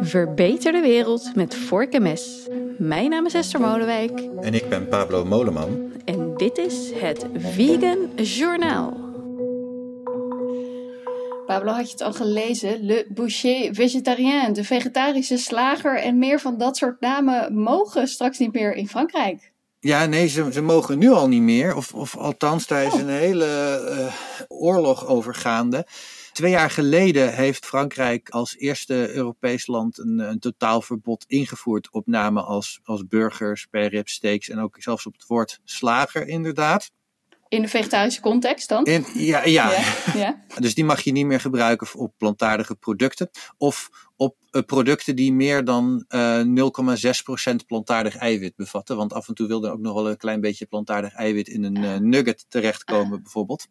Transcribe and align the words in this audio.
Verbeter 0.00 0.72
de 0.72 0.80
wereld 0.80 1.34
met 1.34 1.54
vork 1.54 1.92
en 1.92 2.02
mes. 2.02 2.48
Mijn 2.78 3.10
naam 3.10 3.26
is 3.26 3.34
Esther 3.34 3.60
Molenwijk. 3.60 4.20
En 4.40 4.54
ik 4.54 4.68
ben 4.68 4.88
Pablo 4.88 5.24
Moleman. 5.24 5.92
En 6.04 6.34
dit 6.36 6.58
is 6.58 6.92
het 6.94 7.26
Vegan 7.34 8.10
Journaal. 8.16 8.92
Pablo, 11.46 11.72
had 11.72 11.86
je 11.86 11.92
het 11.92 12.02
al 12.02 12.12
gelezen? 12.12 12.84
Le 12.84 13.06
Boucher 13.08 13.74
Végétarien, 13.74 14.52
de 14.52 14.64
vegetarische 14.64 15.36
slager 15.36 15.98
en 15.98 16.18
meer 16.18 16.40
van 16.40 16.58
dat 16.58 16.76
soort 16.76 17.00
namen 17.00 17.54
mogen 17.54 18.08
straks 18.08 18.38
niet 18.38 18.52
meer 18.52 18.74
in 18.74 18.88
Frankrijk. 18.88 19.54
Ja, 19.80 20.06
nee, 20.06 20.26
ze, 20.28 20.52
ze 20.52 20.62
mogen 20.62 20.98
nu 20.98 21.10
al 21.10 21.28
niet 21.28 21.42
meer. 21.42 21.76
Of, 21.76 21.94
of 21.94 22.16
althans, 22.16 22.66
daar 22.66 22.84
is 22.84 22.92
oh. 22.92 23.00
een 23.00 23.08
hele 23.08 23.80
uh, 23.98 24.12
oorlog 24.48 25.06
overgaande. 25.06 25.86
Twee 26.32 26.50
jaar 26.50 26.70
geleden 26.70 27.34
heeft 27.34 27.66
Frankrijk 27.66 28.28
als 28.28 28.56
eerste 28.56 29.14
Europees 29.14 29.66
land 29.66 29.98
een, 29.98 30.18
een 30.18 30.38
totaalverbod 30.38 31.24
ingevoerd 31.26 31.90
op 31.90 32.06
namen 32.06 32.44
als, 32.44 32.80
als 32.84 33.06
burger, 33.06 33.58
sperrip, 33.58 34.08
steaks 34.08 34.48
en 34.48 34.58
ook 34.58 34.76
zelfs 34.78 35.06
op 35.06 35.12
het 35.12 35.26
woord 35.26 35.60
slager 35.64 36.26
inderdaad. 36.28 36.90
In 37.48 37.62
de 37.62 37.68
vegetarische 37.68 38.20
context 38.20 38.68
dan? 38.68 38.84
In, 38.84 39.06
ja, 39.14 39.44
ja. 39.44 39.70
ja, 40.14 40.42
Dus 40.58 40.74
die 40.74 40.84
mag 40.84 41.00
je 41.00 41.12
niet 41.12 41.26
meer 41.26 41.40
gebruiken 41.40 41.88
op 41.94 42.12
plantaardige 42.16 42.74
producten. 42.74 43.30
Of 43.58 43.90
op 44.16 44.36
uh, 44.50 44.62
producten 44.62 45.16
die 45.16 45.32
meer 45.32 45.64
dan 45.64 46.04
uh, 46.08 46.40
eh, 46.40 46.46
0,6% 47.50 47.54
plantaardig 47.66 48.16
eiwit 48.16 48.56
bevatten. 48.56 48.96
Want 48.96 49.12
af 49.12 49.28
en 49.28 49.34
toe 49.34 49.46
wil 49.46 49.64
er 49.64 49.72
ook 49.72 49.80
nog 49.80 49.94
wel 49.94 50.10
een 50.10 50.16
klein 50.16 50.40
beetje 50.40 50.66
plantaardig 50.66 51.12
eiwit 51.12 51.48
in 51.48 51.64
een 51.64 51.82
uh, 51.82 51.96
nugget 51.96 52.46
terechtkomen, 52.48 53.22
bijvoorbeeld. 53.22 53.66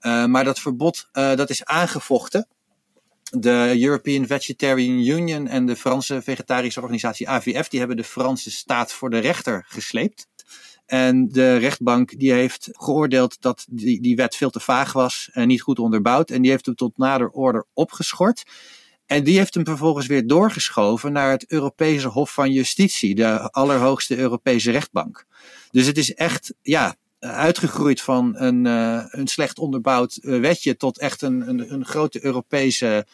maar 0.00 0.44
dat 0.44 0.58
verbod 0.58 1.08
dat 1.12 1.50
is 1.50 1.64
aangevochten. 1.64 2.48
De 3.30 3.76
European 3.80 4.26
Vegetarian 4.26 4.98
Union 4.98 5.46
en 5.46 5.66
de 5.66 5.76
Franse 5.76 6.22
vegetarische 6.22 6.80
organisatie 6.80 7.28
AVF, 7.28 7.68
die 7.68 7.78
hebben 7.78 7.96
de 7.96 8.04
Franse 8.04 8.50
staat 8.50 8.92
voor 8.92 9.10
de 9.10 9.18
rechter 9.18 9.64
gesleept. 9.68 10.28
En 10.88 11.28
de 11.28 11.56
rechtbank 11.56 12.18
die 12.18 12.32
heeft 12.32 12.68
geoordeeld 12.72 13.36
dat 13.40 13.66
die, 13.70 14.00
die 14.00 14.16
wet 14.16 14.36
veel 14.36 14.50
te 14.50 14.60
vaag 14.60 14.92
was 14.92 15.30
en 15.32 15.48
niet 15.48 15.62
goed 15.62 15.78
onderbouwd. 15.78 16.30
En 16.30 16.42
die 16.42 16.50
heeft 16.50 16.66
hem 16.66 16.74
tot 16.74 16.98
nader 16.98 17.30
order 17.30 17.66
opgeschort. 17.72 18.42
En 19.06 19.24
die 19.24 19.38
heeft 19.38 19.54
hem 19.54 19.64
vervolgens 19.64 20.06
weer 20.06 20.26
doorgeschoven 20.26 21.12
naar 21.12 21.30
het 21.30 21.50
Europese 21.50 22.08
Hof 22.08 22.32
van 22.32 22.52
Justitie, 22.52 23.14
de 23.14 23.50
allerhoogste 23.50 24.16
Europese 24.16 24.70
rechtbank. 24.70 25.24
Dus 25.70 25.86
het 25.86 25.98
is 25.98 26.14
echt, 26.14 26.54
ja, 26.62 26.96
uitgegroeid 27.18 28.00
van 28.00 28.36
een, 28.36 28.64
uh, 28.64 29.04
een 29.08 29.26
slecht 29.26 29.58
onderbouwd 29.58 30.18
uh, 30.20 30.40
wetje 30.40 30.76
tot 30.76 30.98
echt 30.98 31.22
een, 31.22 31.48
een, 31.48 31.72
een 31.72 31.84
grote 31.84 32.24
Europese 32.24 33.06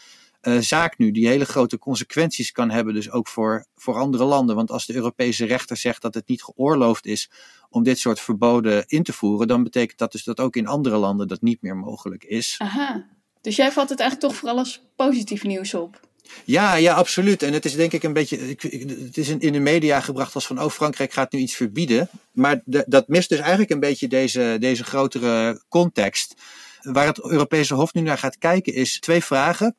uh, 0.46 0.58
zaak 0.58 0.98
nu, 0.98 1.10
die 1.10 1.26
hele 1.26 1.44
grote 1.44 1.78
consequenties 1.78 2.52
kan 2.52 2.70
hebben, 2.70 2.94
dus 2.94 3.10
ook 3.10 3.28
voor, 3.28 3.66
voor 3.76 3.94
andere 3.94 4.24
landen. 4.24 4.56
Want 4.56 4.70
als 4.70 4.86
de 4.86 4.94
Europese 4.94 5.44
rechter 5.44 5.76
zegt 5.76 6.02
dat 6.02 6.14
het 6.14 6.28
niet 6.28 6.42
geoorloofd 6.42 7.06
is 7.06 7.30
om 7.70 7.82
dit 7.82 7.98
soort 7.98 8.20
verboden 8.20 8.84
in 8.86 9.02
te 9.02 9.12
voeren, 9.12 9.48
dan 9.48 9.62
betekent 9.62 9.98
dat 9.98 10.12
dus 10.12 10.24
dat 10.24 10.40
ook 10.40 10.56
in 10.56 10.66
andere 10.66 10.96
landen 10.96 11.28
dat 11.28 11.42
niet 11.42 11.62
meer 11.62 11.76
mogelijk 11.76 12.24
is. 12.24 12.54
Aha. 12.58 13.06
Dus 13.40 13.56
jij 13.56 13.72
vat 13.72 13.88
het 13.88 14.00
eigenlijk 14.00 14.30
toch 14.30 14.40
vooral 14.40 14.58
als 14.58 14.82
positief 14.96 15.44
nieuws 15.44 15.74
op? 15.74 16.00
Ja, 16.44 16.74
ja, 16.74 16.94
absoluut. 16.94 17.42
En 17.42 17.52
het 17.52 17.64
is 17.64 17.74
denk 17.74 17.92
ik 17.92 18.02
een 18.02 18.12
beetje. 18.12 18.36
Het 18.36 19.16
is 19.16 19.28
in 19.28 19.52
de 19.52 19.58
media 19.58 20.00
gebracht 20.00 20.34
als 20.34 20.46
van. 20.46 20.62
Oh, 20.62 20.70
Frankrijk 20.70 21.12
gaat 21.12 21.32
nu 21.32 21.38
iets 21.38 21.54
verbieden. 21.54 22.08
Maar 22.32 22.62
dat 22.64 23.08
mist 23.08 23.28
dus 23.28 23.38
eigenlijk 23.38 23.70
een 23.70 23.80
beetje 23.80 24.08
deze, 24.08 24.56
deze 24.60 24.84
grotere 24.84 25.62
context. 25.68 26.34
Waar 26.82 27.06
het 27.06 27.30
Europese 27.30 27.74
Hof 27.74 27.94
nu 27.94 28.00
naar 28.00 28.18
gaat 28.18 28.38
kijken 28.38 28.74
is 28.74 29.00
twee 29.00 29.24
vragen. 29.24 29.76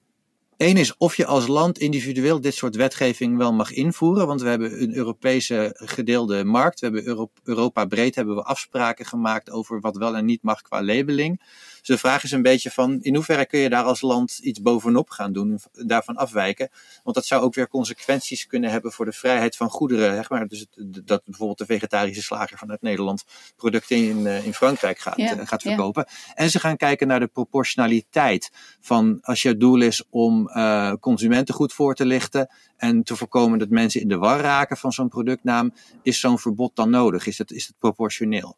Eén 0.57 0.77
is 0.77 0.97
of 0.97 1.15
je 1.15 1.25
als 1.25 1.47
land 1.47 1.77
individueel 1.77 2.41
dit 2.41 2.55
soort 2.55 2.75
wetgeving 2.75 3.37
wel 3.37 3.53
mag 3.53 3.71
invoeren. 3.71 4.27
Want 4.27 4.41
we 4.41 4.49
hebben 4.49 4.81
een 4.81 4.95
Europese 4.95 5.71
gedeelde 5.83 6.43
markt. 6.43 6.79
We 6.79 6.85
hebben 6.85 7.29
Europa 7.43 7.85
breed 7.85 8.15
hebben 8.15 8.35
we 8.35 8.43
afspraken 8.43 9.05
gemaakt 9.05 9.51
over 9.51 9.79
wat 9.79 9.97
wel 9.97 10.15
en 10.15 10.25
niet 10.25 10.43
mag 10.43 10.61
qua 10.61 10.83
labeling. 10.83 11.41
Dus 11.85 11.95
de 11.95 12.07
vraag 12.07 12.23
is 12.23 12.31
een 12.31 12.41
beetje 12.41 12.71
van 12.71 13.01
in 13.01 13.15
hoeverre 13.15 13.45
kun 13.45 13.59
je 13.59 13.69
daar 13.69 13.83
als 13.83 14.01
land 14.01 14.37
iets 14.37 14.61
bovenop 14.61 15.09
gaan 15.09 15.33
doen, 15.33 15.59
daarvan 15.71 16.15
afwijken. 16.15 16.69
Want 17.03 17.15
dat 17.15 17.25
zou 17.25 17.43
ook 17.43 17.53
weer 17.53 17.67
consequenties 17.67 18.47
kunnen 18.47 18.69
hebben 18.69 18.91
voor 18.91 19.05
de 19.05 19.11
vrijheid 19.11 19.55
van 19.55 19.69
goederen. 19.69 20.15
Zeg 20.15 20.29
maar. 20.29 20.47
Dus 20.47 20.65
dat 21.05 21.23
bijvoorbeeld 21.25 21.57
de 21.57 21.65
vegetarische 21.65 22.21
slager 22.21 22.57
vanuit 22.57 22.81
Nederland 22.81 23.25
producten 23.55 23.97
in, 23.97 24.27
eh, 24.27 24.45
in 24.45 24.53
Frankrijk 24.53 24.99
gaat, 24.99 25.17
eh, 25.17 25.31
gaat 25.43 25.61
verkopen. 25.61 26.05
En 26.33 26.49
ze 26.49 26.59
gaan 26.59 26.77
kijken 26.77 27.07
naar 27.07 27.19
de 27.19 27.27
proportionaliteit 27.27 28.51
van 28.81 29.17
als 29.21 29.41
je 29.41 29.57
doel 29.57 29.81
is 29.81 30.03
om 30.09 30.49
uh, 30.49 30.93
consumenten 30.99 31.55
goed 31.55 31.73
voor 31.73 31.95
te 31.95 32.05
lichten 32.05 32.49
en 32.77 33.03
te 33.03 33.15
voorkomen 33.15 33.59
dat 33.59 33.69
mensen 33.69 34.01
in 34.01 34.07
de 34.07 34.17
war 34.17 34.39
raken 34.39 34.77
van 34.77 34.91
zo'n 34.91 35.09
productnaam, 35.09 35.73
is 36.03 36.19
zo'n 36.19 36.39
verbod 36.39 36.75
dan 36.75 36.89
nodig? 36.89 37.27
Is 37.27 37.37
het, 37.37 37.51
is 37.51 37.67
het 37.67 37.75
proportioneel? 37.79 38.57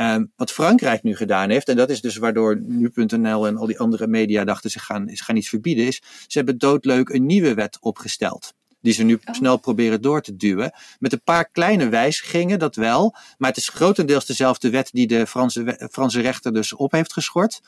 Um, 0.00 0.32
wat 0.36 0.52
Frankrijk 0.52 1.02
nu 1.02 1.16
gedaan 1.16 1.50
heeft, 1.50 1.68
en 1.68 1.76
dat 1.76 1.90
is 1.90 2.00
dus 2.00 2.16
waardoor 2.16 2.60
nu.nl 2.60 3.46
en 3.46 3.56
al 3.56 3.66
die 3.66 3.78
andere 3.78 4.06
media 4.06 4.44
dachten 4.44 4.70
ze 4.70 4.78
gaan, 4.78 5.08
ze 5.08 5.24
gaan 5.24 5.36
iets 5.36 5.48
verbieden, 5.48 5.86
is 5.86 6.02
ze 6.26 6.38
hebben 6.38 6.58
doodleuk 6.58 7.08
een 7.08 7.26
nieuwe 7.26 7.54
wet 7.54 7.78
opgesteld. 7.80 8.54
Die 8.80 8.92
ze 8.92 9.02
nu 9.02 9.14
oh. 9.14 9.34
snel 9.34 9.56
proberen 9.56 10.02
door 10.02 10.22
te 10.22 10.36
duwen. 10.36 10.72
Met 10.98 11.12
een 11.12 11.22
paar 11.22 11.50
kleine 11.50 11.88
wijzigingen, 11.88 12.58
dat 12.58 12.76
wel. 12.76 13.14
Maar 13.38 13.48
het 13.48 13.58
is 13.58 13.68
grotendeels 13.68 14.26
dezelfde 14.26 14.70
wet 14.70 14.88
die 14.92 15.06
de 15.06 15.26
Franse, 15.26 15.88
Franse 15.92 16.20
rechter 16.20 16.52
dus 16.52 16.72
op 16.72 16.92
heeft 16.92 17.12
geschort. 17.12 17.60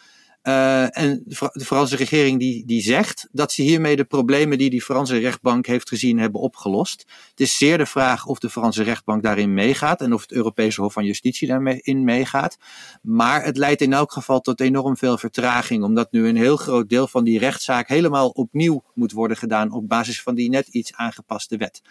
Uh, 0.42 0.98
en 0.98 1.22
de 1.24 1.64
Franse 1.64 1.96
regering 1.96 2.38
die, 2.38 2.66
die 2.66 2.82
zegt 2.82 3.28
dat 3.32 3.52
ze 3.52 3.62
hiermee 3.62 3.96
de 3.96 4.04
problemen 4.04 4.58
die 4.58 4.70
die 4.70 4.82
Franse 4.82 5.18
rechtbank 5.18 5.66
heeft 5.66 5.88
gezien 5.88 6.18
hebben 6.18 6.40
opgelost. 6.40 7.04
Het 7.30 7.40
is 7.40 7.56
zeer 7.56 7.78
de 7.78 7.86
vraag 7.86 8.26
of 8.26 8.38
de 8.38 8.50
Franse 8.50 8.82
rechtbank 8.82 9.22
daarin 9.22 9.54
meegaat 9.54 10.00
en 10.00 10.12
of 10.12 10.20
het 10.20 10.32
Europese 10.32 10.80
Hof 10.80 10.92
van 10.92 11.04
Justitie 11.04 11.48
daarin 11.48 12.04
meegaat. 12.04 12.58
Maar 13.02 13.44
het 13.44 13.56
leidt 13.56 13.80
in 13.80 13.92
elk 13.92 14.12
geval 14.12 14.40
tot 14.40 14.60
enorm 14.60 14.96
veel 14.96 15.18
vertraging, 15.18 15.84
omdat 15.84 16.12
nu 16.12 16.28
een 16.28 16.36
heel 16.36 16.56
groot 16.56 16.88
deel 16.88 17.06
van 17.06 17.24
die 17.24 17.38
rechtszaak 17.38 17.88
helemaal 17.88 18.28
opnieuw 18.28 18.84
moet 18.94 19.12
worden 19.12 19.36
gedaan 19.36 19.72
op 19.72 19.88
basis 19.88 20.22
van 20.22 20.34
die 20.34 20.50
net 20.50 20.68
iets 20.68 20.94
aangepaste 20.94 21.56
wet. 21.56 21.82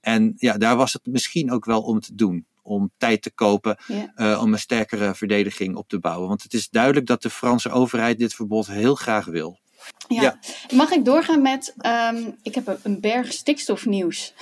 En 0.00 0.32
ja, 0.36 0.58
daar 0.58 0.76
was 0.76 0.92
het 0.92 1.06
misschien 1.06 1.52
ook 1.52 1.64
wel 1.64 1.82
om 1.82 2.00
te 2.00 2.14
doen 2.14 2.46
om 2.64 2.92
tijd 2.96 3.22
te 3.22 3.32
kopen 3.32 3.76
uh, 4.16 4.40
om 4.42 4.52
een 4.52 4.58
sterkere 4.58 5.14
verdediging 5.14 5.76
op 5.76 5.88
te 5.88 5.98
bouwen. 5.98 6.28
Want 6.28 6.42
het 6.42 6.54
is 6.54 6.68
duidelijk 6.68 7.06
dat 7.06 7.22
de 7.22 7.30
Franse 7.30 7.70
overheid 7.70 8.18
dit 8.18 8.34
verbod 8.34 8.66
heel 8.66 8.94
graag 8.94 9.24
wil. 9.24 9.62
Ja. 10.08 10.38
Mag 10.72 10.90
ik 10.90 11.04
doorgaan 11.04 11.42
met, 11.42 11.74
um, 12.12 12.36
ik 12.42 12.54
heb 12.54 12.78
een 12.82 13.00
berg 13.00 13.32
stikstofnieuws. 13.32 14.34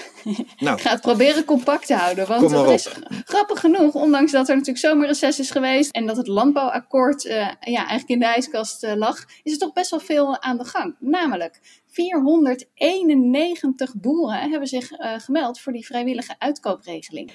Nou. 0.58 0.76
ik 0.76 0.82
ga 0.82 0.90
het 0.90 1.00
proberen 1.00 1.44
compact 1.44 1.86
te 1.86 1.94
houden. 1.94 2.26
Want 2.26 2.50
het 2.50 2.68
is 2.68 2.88
grappig 3.24 3.60
genoeg, 3.60 3.94
ondanks 3.94 4.32
dat 4.32 4.48
er 4.48 4.54
natuurlijk 4.54 4.84
zomerreces 4.84 5.38
is 5.38 5.50
geweest 5.50 5.90
en 5.90 6.06
dat 6.06 6.16
het 6.16 6.26
landbouwakkoord 6.26 7.24
uh, 7.24 7.32
ja, 7.60 7.60
eigenlijk 7.60 8.08
in 8.08 8.18
de 8.18 8.26
ijskast 8.26 8.84
uh, 8.84 8.94
lag, 8.94 9.24
is 9.42 9.52
er 9.52 9.58
toch 9.58 9.72
best 9.72 9.90
wel 9.90 10.00
veel 10.00 10.42
aan 10.42 10.58
de 10.58 10.64
gang. 10.64 10.96
Namelijk 10.98 11.60
491 11.86 13.94
boeren 13.94 14.50
hebben 14.50 14.68
zich 14.68 14.90
gemeld 14.98 15.60
voor 15.60 15.72
die 15.72 15.86
vrijwillige 15.86 16.34
uitkoopregeling. 16.38 17.32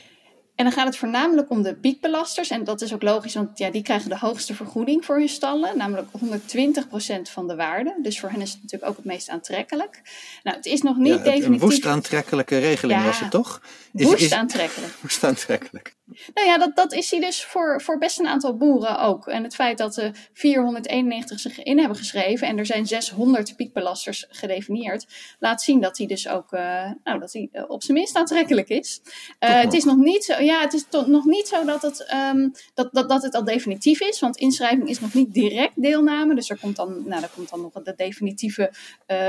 En 0.58 0.64
dan 0.64 0.74
gaat 0.74 0.86
het 0.86 0.98
voornamelijk 0.98 1.50
om 1.50 1.62
de 1.62 1.76
piekbelasters. 1.76 2.50
En 2.50 2.64
dat 2.64 2.82
is 2.82 2.94
ook 2.94 3.02
logisch, 3.02 3.34
want 3.34 3.58
ja, 3.58 3.72
die 3.72 3.82
krijgen 3.82 4.10
de 4.10 4.18
hoogste 4.18 4.56
vergoeding 4.56 5.06
voor 5.06 5.18
hun 5.18 5.30
stallen. 5.30 5.78
Namelijk 5.78 6.08
120% 6.08 7.32
van 7.32 7.48
de 7.48 7.56
waarde. 7.56 7.96
Dus 8.02 8.20
voor 8.20 8.30
hen 8.30 8.42
is 8.42 8.52
het 8.52 8.62
natuurlijk 8.62 8.92
ook 8.92 8.98
het 8.98 9.06
meest 9.06 9.30
aantrekkelijk. 9.30 10.02
Nou, 10.44 10.58
het 10.58 10.66
is 10.66 10.82
nog 10.82 10.98
niet 10.98 11.08
ja, 11.14 11.18
definitief... 11.18 11.48
Een 11.48 11.60
woest 11.60 11.86
aantrekkelijke 11.86 12.58
regeling 12.58 13.04
was 13.04 13.20
het 13.20 13.32
toch? 13.32 13.62
Is, 13.94 14.06
woest 14.06 14.32
aantrekkelijk. 14.32 14.94
Woest 15.02 15.24
aantrekkelijk. 15.24 15.96
Nou 16.34 16.48
ja, 16.48 16.58
dat, 16.58 16.76
dat 16.76 16.94
is 16.94 17.12
hij 17.12 17.20
dus 17.20 17.44
voor, 17.44 17.82
voor 17.82 17.98
best 17.98 18.20
een 18.20 18.28
aantal 18.28 18.58
boeren 18.58 19.00
ook. 19.00 19.28
En 19.28 19.44
het 19.44 19.56
feit 19.56 19.78
dat 19.78 19.98
er 19.98 20.30
491 20.34 21.40
zich 21.40 21.64
in 21.64 21.80
hebben 21.80 21.98
geschreven 21.98 22.48
en 22.48 22.58
er 22.58 22.66
zijn 22.66 22.86
600 22.86 23.56
piekbelasters 23.56 24.26
gedefinieerd, 24.30 25.08
laat 25.40 25.62
zien 25.62 25.82
dat 25.82 25.98
hij 25.98 26.08
dus 26.08 26.28
ook 26.28 26.52
uh, 26.52 26.92
nou, 27.04 27.20
dat 27.20 27.34
hij, 27.34 27.50
uh, 27.54 27.64
op 27.68 27.84
zijn 27.84 27.98
minst 27.98 28.16
aantrekkelijk 28.16 28.70
is. 28.70 29.02
Uh, 29.40 29.62
het 29.62 29.74
is 29.74 29.84
nog 29.84 29.96
niet 29.96 30.24
zo, 30.24 30.42
ja, 30.42 30.60
het 30.60 30.74
is 30.74 30.86
nog 31.06 31.26
niet 31.26 31.48
zo 31.48 31.66
dat 31.66 31.82
het, 31.82 32.14
um, 32.34 32.52
dat, 32.74 32.90
dat, 32.92 33.10
dat 33.10 33.24
het 33.24 33.36
al 33.36 33.44
definitief 33.44 34.02
is, 34.02 34.20
want 34.20 34.38
inschrijving 34.38 34.90
is 34.90 35.00
nog 35.00 35.14
niet 35.14 35.34
direct 35.34 35.82
deelname. 35.82 36.36
Dus 36.36 36.50
er 36.50 36.60
komt 36.60 36.76
dan, 36.76 37.08
nou, 37.08 37.24
er 37.24 37.30
komt 37.36 37.50
dan 37.50 37.62
nog 37.62 37.74
de 37.74 37.94
definitieve 37.96 38.72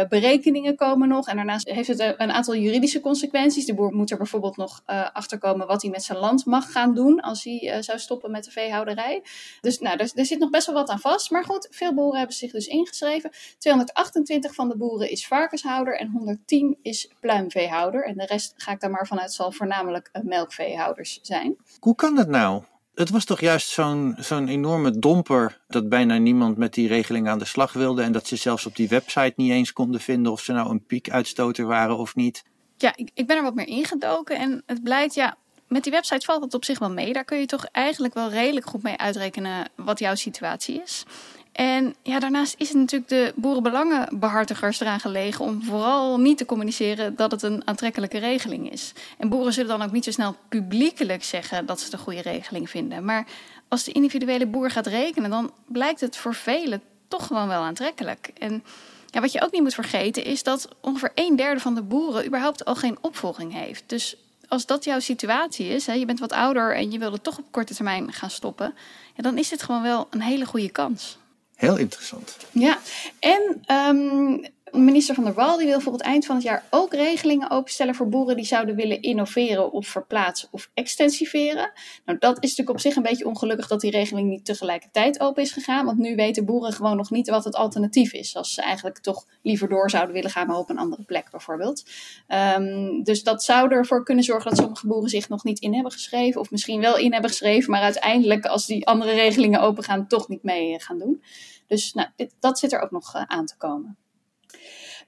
berekeningen 0.08 0.76
komen 0.76 1.08
nog. 1.08 1.28
En 1.28 1.36
daarnaast 1.36 1.68
heeft 1.68 1.88
het 1.88 2.14
een 2.16 2.32
aantal 2.32 2.56
juridische 2.56 3.00
consequenties. 3.00 3.66
De 3.66 3.74
boer 3.74 3.92
moet 3.92 4.10
er 4.10 4.16
bijvoorbeeld 4.16 4.56
nog 4.56 4.82
achterkomen 5.12 5.66
wat 5.66 5.82
hij 5.82 5.90
met 5.90 6.02
zijn 6.02 6.18
land 6.18 6.44
mag 6.44 6.67
gaan 6.68 6.94
doen 6.94 7.20
als 7.20 7.44
hij 7.44 7.76
uh, 7.76 7.82
zou 7.82 7.98
stoppen 7.98 8.30
met 8.30 8.44
de 8.44 8.50
veehouderij. 8.50 9.22
Dus 9.60 9.78
nou, 9.78 9.96
er, 9.98 10.10
er, 10.14 10.26
zit 10.26 10.38
nog 10.38 10.50
best 10.50 10.66
wel 10.66 10.74
wat 10.74 10.88
aan 10.88 11.00
vast. 11.00 11.30
Maar 11.30 11.44
goed, 11.44 11.68
veel 11.70 11.94
boeren 11.94 12.18
hebben 12.18 12.36
zich 12.36 12.52
dus 12.52 12.66
ingeschreven. 12.66 13.30
228 13.58 14.54
van 14.54 14.68
de 14.68 14.76
boeren 14.76 15.10
is 15.10 15.26
varkenshouder 15.26 15.98
en 15.98 16.10
110 16.10 16.78
is 16.82 17.10
pluimveehouder. 17.20 18.04
En 18.04 18.16
de 18.16 18.26
rest 18.26 18.54
ga 18.56 18.72
ik 18.72 18.80
daar 18.80 18.90
maar 18.90 19.06
vanuit 19.06 19.32
zal 19.32 19.52
voornamelijk 19.52 20.10
uh, 20.12 20.22
melkveehouders 20.22 21.18
zijn. 21.22 21.56
Hoe 21.80 21.94
kan 21.94 22.14
dat 22.14 22.28
nou? 22.28 22.62
het 22.98 23.10
was 23.10 23.24
toch 23.24 23.40
juist 23.40 23.68
zo'n 23.68 24.14
zo'n 24.18 24.48
enorme 24.48 24.98
domper 24.98 25.60
dat 25.68 25.88
bijna 25.88 26.16
niemand 26.16 26.56
met 26.56 26.74
die 26.74 26.88
regeling 26.88 27.28
aan 27.28 27.38
de 27.38 27.44
slag 27.44 27.72
wilde. 27.72 28.02
En 28.02 28.12
dat 28.12 28.26
ze 28.26 28.36
zelfs 28.36 28.66
op 28.66 28.76
die 28.76 28.88
website 28.88 29.32
niet 29.36 29.50
eens 29.50 29.72
konden 29.72 30.00
vinden 30.00 30.32
of 30.32 30.40
ze 30.40 30.52
nou 30.52 30.70
een 30.70 30.84
piekuitstoter 30.84 31.66
waren 31.66 31.98
of 31.98 32.14
niet. 32.14 32.44
Ja, 32.76 32.92
ik, 32.96 33.10
ik 33.14 33.26
ben 33.26 33.36
er 33.36 33.42
wat 33.42 33.54
meer 33.54 33.66
ingedoken 33.66 34.38
en 34.38 34.62
het 34.66 34.82
blijkt, 34.82 35.14
ja, 35.14 35.36
met 35.68 35.82
die 35.82 35.92
website 35.92 36.26
valt 36.26 36.42
het 36.42 36.54
op 36.54 36.64
zich 36.64 36.78
wel 36.78 36.90
mee. 36.90 37.12
Daar 37.12 37.24
kun 37.24 37.38
je 37.38 37.46
toch 37.46 37.64
eigenlijk 37.72 38.14
wel 38.14 38.30
redelijk 38.30 38.66
goed 38.66 38.82
mee 38.82 38.96
uitrekenen 38.96 39.68
wat 39.74 39.98
jouw 39.98 40.14
situatie 40.14 40.82
is. 40.82 41.04
En 41.52 41.94
ja, 42.02 42.18
daarnaast 42.18 42.54
is 42.58 42.68
het 42.68 42.76
natuurlijk 42.76 43.10
de 43.10 43.32
boerenbelangenbehartigers 43.36 44.80
eraan 44.80 45.00
gelegen 45.00 45.44
om 45.44 45.62
vooral 45.62 46.20
niet 46.20 46.38
te 46.38 46.44
communiceren 46.44 47.16
dat 47.16 47.30
het 47.30 47.42
een 47.42 47.62
aantrekkelijke 47.66 48.18
regeling 48.18 48.72
is. 48.72 48.92
En 49.16 49.28
boeren 49.28 49.52
zullen 49.52 49.78
dan 49.78 49.86
ook 49.86 49.92
niet 49.92 50.04
zo 50.04 50.10
snel 50.10 50.36
publiekelijk 50.48 51.24
zeggen 51.24 51.66
dat 51.66 51.80
ze 51.80 51.92
een 51.92 51.98
goede 51.98 52.22
regeling 52.22 52.70
vinden. 52.70 53.04
Maar 53.04 53.26
als 53.68 53.84
de 53.84 53.92
individuele 53.92 54.46
boer 54.46 54.70
gaat 54.70 54.86
rekenen, 54.86 55.30
dan 55.30 55.52
blijkt 55.66 56.00
het 56.00 56.16
voor 56.16 56.34
velen 56.34 56.82
toch 57.08 57.26
gewoon 57.26 57.48
wel 57.48 57.62
aantrekkelijk. 57.62 58.30
En 58.38 58.64
ja, 59.06 59.20
wat 59.20 59.32
je 59.32 59.42
ook 59.42 59.52
niet 59.52 59.62
moet 59.62 59.74
vergeten 59.74 60.24
is 60.24 60.42
dat 60.42 60.68
ongeveer 60.80 61.12
een 61.14 61.36
derde 61.36 61.60
van 61.60 61.74
de 61.74 61.82
boeren 61.82 62.26
überhaupt 62.26 62.64
al 62.64 62.74
geen 62.74 62.98
opvolging 63.00 63.52
heeft. 63.52 63.82
Dus 63.86 64.16
als 64.48 64.66
dat 64.66 64.84
jouw 64.84 65.00
situatie 65.00 65.66
is, 65.66 65.86
hè, 65.86 65.92
je 65.92 66.06
bent 66.06 66.20
wat 66.20 66.32
ouder 66.32 66.74
en 66.74 66.90
je 66.90 66.98
wilde 66.98 67.20
toch 67.20 67.38
op 67.38 67.44
korte 67.50 67.74
termijn 67.74 68.12
gaan 68.12 68.30
stoppen, 68.30 68.74
ja, 69.14 69.22
dan 69.22 69.38
is 69.38 69.48
dit 69.48 69.62
gewoon 69.62 69.82
wel 69.82 70.06
een 70.10 70.22
hele 70.22 70.46
goede 70.46 70.70
kans. 70.70 71.18
Heel 71.54 71.76
interessant. 71.76 72.36
Ja, 72.52 72.78
en 73.18 73.62
um, 73.76 74.46
Minister 74.84 75.14
van 75.14 75.24
der 75.24 75.34
Wal 75.34 75.56
die 75.56 75.66
wil 75.66 75.80
voor 75.80 75.92
het 75.92 76.02
eind 76.02 76.26
van 76.26 76.34
het 76.34 76.44
jaar 76.44 76.64
ook 76.70 76.94
regelingen 76.94 77.50
openstellen 77.50 77.94
voor 77.94 78.08
boeren 78.08 78.36
die 78.36 78.44
zouden 78.44 78.74
willen 78.74 79.02
innoveren 79.02 79.72
of 79.72 79.86
verplaatsen 79.86 80.48
of 80.50 80.70
extensiveren. 80.74 81.72
Nou, 82.04 82.18
dat 82.18 82.36
is 82.36 82.50
natuurlijk 82.50 82.70
op 82.70 82.80
zich 82.80 82.96
een 82.96 83.02
beetje 83.02 83.26
ongelukkig 83.26 83.68
dat 83.68 83.80
die 83.80 83.90
regeling 83.90 84.28
niet 84.28 84.44
tegelijkertijd 84.44 85.20
open 85.20 85.42
is 85.42 85.52
gegaan. 85.52 85.84
Want 85.84 85.98
nu 85.98 86.14
weten 86.14 86.44
boeren 86.44 86.72
gewoon 86.72 86.96
nog 86.96 87.10
niet 87.10 87.28
wat 87.28 87.44
het 87.44 87.54
alternatief 87.54 88.12
is. 88.12 88.36
Als 88.36 88.54
ze 88.54 88.62
eigenlijk 88.62 88.98
toch 88.98 89.26
liever 89.42 89.68
door 89.68 89.90
zouden 89.90 90.14
willen 90.14 90.30
gaan, 90.30 90.46
maar 90.46 90.56
op 90.56 90.70
een 90.70 90.78
andere 90.78 91.02
plek 91.02 91.30
bijvoorbeeld. 91.30 91.84
Um, 92.28 93.02
dus 93.02 93.22
dat 93.22 93.44
zou 93.44 93.70
ervoor 93.70 94.04
kunnen 94.04 94.24
zorgen 94.24 94.50
dat 94.50 94.58
sommige 94.58 94.86
boeren 94.86 95.10
zich 95.10 95.28
nog 95.28 95.44
niet 95.44 95.58
in 95.58 95.74
hebben 95.74 95.92
geschreven. 95.92 96.40
Of 96.40 96.50
misschien 96.50 96.80
wel 96.80 96.96
in 96.96 97.12
hebben 97.12 97.30
geschreven, 97.30 97.70
maar 97.70 97.82
uiteindelijk 97.82 98.46
als 98.46 98.66
die 98.66 98.86
andere 98.86 99.12
regelingen 99.12 99.60
open 99.60 99.84
gaan, 99.84 100.06
toch 100.06 100.28
niet 100.28 100.42
mee 100.42 100.80
gaan 100.80 100.98
doen. 100.98 101.22
Dus 101.66 101.92
nou, 101.92 102.08
dit, 102.16 102.34
dat 102.40 102.58
zit 102.58 102.72
er 102.72 102.80
ook 102.80 102.90
nog 102.90 103.16
uh, 103.16 103.22
aan 103.26 103.46
te 103.46 103.56
komen. 103.56 103.96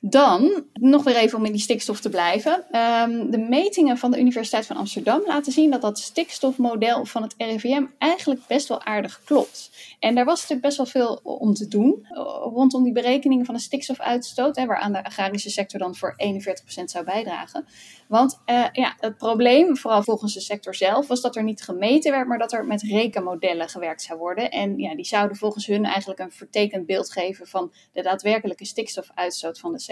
Dan, 0.02 0.64
nog 0.73 1.05
weer 1.05 1.17
even 1.17 1.38
om 1.38 1.44
in 1.44 1.52
die 1.52 1.61
stikstof 1.61 2.00
te 2.00 2.08
blijven. 2.08 2.52
Um, 2.52 3.31
de 3.31 3.38
metingen 3.38 3.99
van 3.99 4.11
de 4.11 4.20
Universiteit 4.20 4.67
van 4.67 4.76
Amsterdam 4.76 5.23
laten 5.26 5.52
zien 5.52 5.70
dat 5.70 5.81
dat 5.81 5.99
stikstofmodel 5.99 7.05
van 7.05 7.23
het 7.23 7.35
RIVM 7.38 7.85
eigenlijk 7.99 8.41
best 8.47 8.69
wel 8.69 8.82
aardig 8.82 9.20
klopt. 9.25 9.70
En 9.99 10.14
daar 10.14 10.25
was 10.25 10.41
natuurlijk 10.41 10.67
best 10.67 10.76
wel 10.76 10.87
veel 10.87 11.20
om 11.23 11.55
te 11.55 11.69
doen 11.69 12.06
eh, 12.08 12.17
rondom 12.43 12.85
die 12.85 12.93
berekeningen 12.93 13.44
van 13.44 13.55
de 13.55 13.61
stikstofuitstoot, 13.61 14.56
hè, 14.56 14.67
waaraan 14.67 14.93
de 14.93 15.05
agrarische 15.05 15.50
sector 15.50 15.81
dan 15.81 15.94
voor 15.94 16.14
41% 16.17 16.85
zou 16.85 17.05
bijdragen. 17.05 17.67
Want 18.08 18.41
uh, 18.47 18.64
ja, 18.73 18.94
het 18.99 19.19
probleem, 19.19 19.76
vooral 19.76 20.02
volgens 20.02 20.35
de 20.35 20.41
sector 20.41 20.75
zelf, 20.75 21.06
was 21.06 21.20
dat 21.20 21.37
er 21.37 21.43
niet 21.43 21.62
gemeten 21.62 22.12
werd, 22.12 22.29
maar 22.29 22.38
dat 22.38 22.52
er 22.52 22.64
met 22.64 22.82
rekenmodellen 22.82 23.69
gewerkt 23.69 24.02
zou 24.02 24.19
worden. 24.19 24.50
En 24.50 24.79
ja, 24.79 24.94
die 24.94 25.05
zouden 25.05 25.37
volgens 25.37 25.67
hun 25.67 25.85
eigenlijk 25.85 26.20
een 26.20 26.32
vertekend 26.32 26.87
beeld 26.87 27.12
geven 27.12 27.47
van 27.47 27.73
de 27.93 28.02
daadwerkelijke 28.02 28.64
stikstofuitstoot 28.64 29.58
van 29.58 29.73
de 29.73 29.79
sector. 29.79 29.89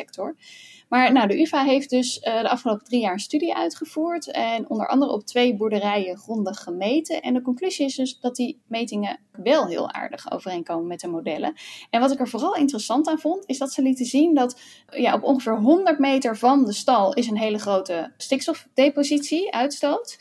Maar 0.89 1.13
nou, 1.13 1.29
de 1.29 1.41
UvA 1.41 1.65
heeft 1.65 1.91
dus 1.91 2.17
uh, 2.17 2.41
de 2.41 2.49
afgelopen 2.49 2.85
drie 2.85 3.01
jaar 3.01 3.13
een 3.13 3.19
studie 3.19 3.57
uitgevoerd 3.57 4.31
en 4.31 4.69
onder 4.71 4.89
andere 4.89 5.13
op 5.13 5.27
twee 5.27 5.57
boerderijen 5.57 6.19
grondig 6.19 6.63
gemeten. 6.63 7.23
En 7.23 7.35
de 7.35 7.43
conclusie 7.43 7.87
is 7.87 7.95
dus 7.95 8.21
dat 8.21 8.37
die 8.37 8.61
metingen 8.67 9.19
wel 9.33 9.67
heel 9.67 9.93
aardig 9.93 10.33
overeenkomen 10.33 10.87
met 10.87 11.01
de 11.01 11.09
modellen. 11.09 11.55
En 11.91 12.01
wat 12.01 12.13
ik 12.13 12.21
er 12.21 12.29
vooral 12.29 12.55
interessant 12.55 13.09
aan 13.09 13.19
vond, 13.19 13.45
is 13.47 13.59
dat 13.59 13.73
ze 13.73 13.83
lieten 13.83 14.07
zien 14.07 14.35
dat 14.35 14.61
ja, 14.91 15.15
op 15.15 15.23
ongeveer 15.23 15.59
100 15.59 15.99
meter 15.99 16.37
van 16.37 16.65
de 16.65 16.73
stal 16.73 17.15
is 17.15 17.27
een 17.27 17.39
hele 17.39 17.59
grote 17.59 18.13
stikstofdepositie, 18.17 19.53
uitstoot. 19.53 20.19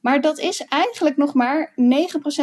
Maar 0.00 0.20
dat 0.20 0.38
is 0.38 0.64
eigenlijk 0.64 1.16
nog 1.16 1.34
maar 1.34 1.72
9% 1.72 1.74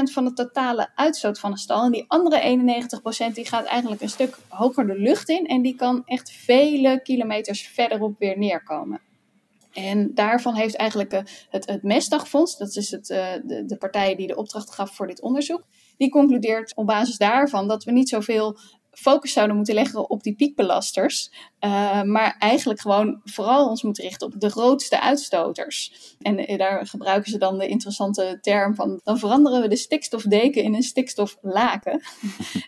van 0.04 0.26
de 0.26 0.34
totale 0.34 0.90
uitstoot 0.96 1.40
van 1.40 1.52
de 1.52 1.58
stal. 1.58 1.84
En 1.84 1.92
die 1.92 2.06
andere 2.08 2.90
91% 3.30 3.34
die 3.34 3.48
gaat 3.48 3.66
eigenlijk 3.66 4.02
een 4.02 4.10
stuk 4.10 4.38
hoger 4.48 4.88
de 4.88 5.00
lucht 5.00 5.30
in. 5.30 5.48
En 5.48 5.62
die 5.62 5.76
kan 5.76 6.02
echt 6.06 6.32
vele 6.32 7.02
kilometers 7.02 7.68
verderop 7.68 8.20
weer 8.20 8.38
neerkomen. 8.38 9.02
En 9.74 10.14
daarvan 10.14 10.56
heeft 10.56 10.76
eigenlijk 10.76 11.12
eh, 11.12 11.22
het, 11.50 11.68
het 11.68 11.84
Mestdagfonds, 11.84 12.58
dat 12.58 12.76
is 12.76 12.92
het, 12.92 13.10
eh, 13.10 13.28
de, 13.44 13.66
de 13.66 13.78
partij 13.78 14.16
die 14.16 14.28
de 14.28 14.36
opdracht 14.36 14.74
gaf 14.74 14.96
voor 14.96 15.08
dit 15.08 15.22
onderzoek, 15.22 15.64
die 15.98 16.10
concludeert 16.10 16.76
op 16.76 16.86
basis 16.86 17.18
daarvan 17.18 17.68
dat 17.68 17.84
we 17.84 17.92
niet 17.92 18.10
zoveel 18.10 18.58
focus 18.98 19.34
zouden 19.34 19.56
moeten 19.56 19.74
leggen 19.74 20.10
op 20.10 20.24
die 20.24 20.36
piekbelasters. 20.36 21.32
Uh, 21.60 22.04
maar 22.04 22.36
eigenlijk 22.40 22.80
gewoon 22.80 23.22
vooral 23.24 23.70
ons 23.70 23.84
moeten 23.84 24.04
richten 24.04 24.28
op 24.28 24.40
de 24.40 24.50
grootste 24.50 25.02
uitstoters. 25.02 25.94
En 26.22 26.38
eh, 26.38 26.58
daar 26.58 26.88
gebruiken 26.88 27.32
ze 27.32 27.38
dan 27.38 27.58
de 27.58 27.68
interessante 27.68 28.38
term 28.42 28.76
van: 28.76 29.00
dan 29.04 29.18
veranderen 29.18 29.62
we 29.62 29.68
de 29.68 29.76
stikstofdeken 29.76 30.64
in 30.64 30.76
een 30.76 30.84
stikstoflaken. 30.84 31.94
um, 31.94 32.02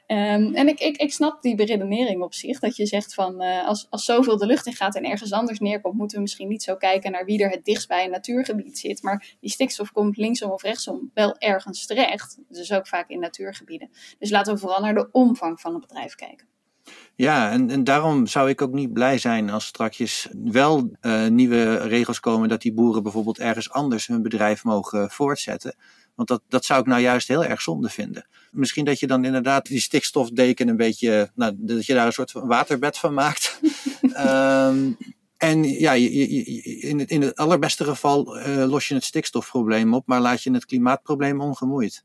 en 0.61 0.67
ik, 0.67 0.79
ik, 0.79 0.97
ik 0.97 1.13
snap 1.13 1.41
die 1.41 1.55
beredenering 1.55 2.21
op 2.21 2.33
zich. 2.33 2.59
Dat 2.59 2.75
je 2.75 2.85
zegt 2.85 3.13
van 3.13 3.43
uh, 3.43 3.67
als, 3.67 3.87
als 3.89 4.05
zoveel 4.05 4.37
de 4.37 4.45
lucht 4.45 4.65
in 4.65 4.73
gaat 4.73 4.95
en 4.95 5.03
ergens 5.03 5.31
anders 5.31 5.59
neerkomt, 5.59 5.97
moeten 5.97 6.15
we 6.15 6.23
misschien 6.23 6.47
niet 6.47 6.63
zo 6.63 6.75
kijken 6.75 7.11
naar 7.11 7.25
wie 7.25 7.43
er 7.43 7.49
het 7.49 7.65
dichtst 7.65 7.87
bij 7.87 8.03
een 8.03 8.11
natuurgebied 8.11 8.79
zit. 8.79 9.03
Maar 9.03 9.35
die 9.39 9.49
stikstof 9.49 9.91
komt 9.91 10.17
linksom 10.17 10.51
of 10.51 10.61
rechtsom 10.61 11.11
wel 11.13 11.37
ergens 11.37 11.85
terecht. 11.85 12.37
Dus 12.49 12.71
ook 12.71 12.87
vaak 12.87 13.09
in 13.09 13.19
natuurgebieden. 13.19 13.89
Dus 14.19 14.29
laten 14.29 14.53
we 14.53 14.59
vooral 14.59 14.81
naar 14.81 14.93
de 14.93 15.09
omvang 15.11 15.59
van 15.59 15.73
het 15.73 15.81
bedrijf 15.81 16.15
kijken. 16.19 16.47
Ja, 17.15 17.51
en, 17.51 17.69
en 17.69 17.83
daarom 17.83 18.27
zou 18.27 18.49
ik 18.49 18.61
ook 18.61 18.73
niet 18.73 18.93
blij 18.93 19.17
zijn 19.17 19.49
als 19.49 19.65
straks 19.65 20.27
wel 20.43 20.91
uh, 21.01 21.27
nieuwe 21.27 21.75
regels 21.75 22.19
komen 22.19 22.49
dat 22.49 22.61
die 22.61 22.73
boeren 22.73 23.03
bijvoorbeeld 23.03 23.39
ergens 23.39 23.71
anders 23.71 24.07
hun 24.07 24.21
bedrijf 24.21 24.63
mogen 24.63 25.09
voortzetten. 25.09 25.75
Want 26.15 26.27
dat, 26.27 26.41
dat 26.47 26.65
zou 26.65 26.79
ik 26.79 26.85
nou 26.85 27.01
juist 27.01 27.27
heel 27.27 27.45
erg 27.45 27.61
zonde 27.61 27.89
vinden. 27.89 28.27
Misschien 28.51 28.85
dat 28.85 28.99
je 28.99 29.07
dan 29.07 29.25
inderdaad 29.25 29.65
die 29.65 29.79
stikstofdeken 29.79 30.67
een 30.67 30.77
beetje, 30.77 31.31
nou, 31.35 31.53
dat 31.57 31.85
je 31.85 31.93
daar 31.93 32.05
een 32.05 32.13
soort 32.13 32.31
van 32.31 32.47
waterbed 32.47 32.97
van 32.97 33.13
maakt. 33.13 33.59
um, 34.01 34.97
en 35.37 35.63
ja, 35.63 35.91
je, 35.91 36.35
je, 36.35 36.43
in, 36.63 36.99
het, 36.99 37.11
in 37.11 37.21
het 37.21 37.35
allerbeste 37.35 37.83
geval 37.83 38.37
uh, 38.37 38.65
los 38.69 38.87
je 38.87 38.93
het 38.93 39.03
stikstofprobleem 39.03 39.93
op, 39.93 40.07
maar 40.07 40.21
laat 40.21 40.43
je 40.43 40.51
het 40.51 40.65
klimaatprobleem 40.65 41.41
ongemoeid. 41.41 42.03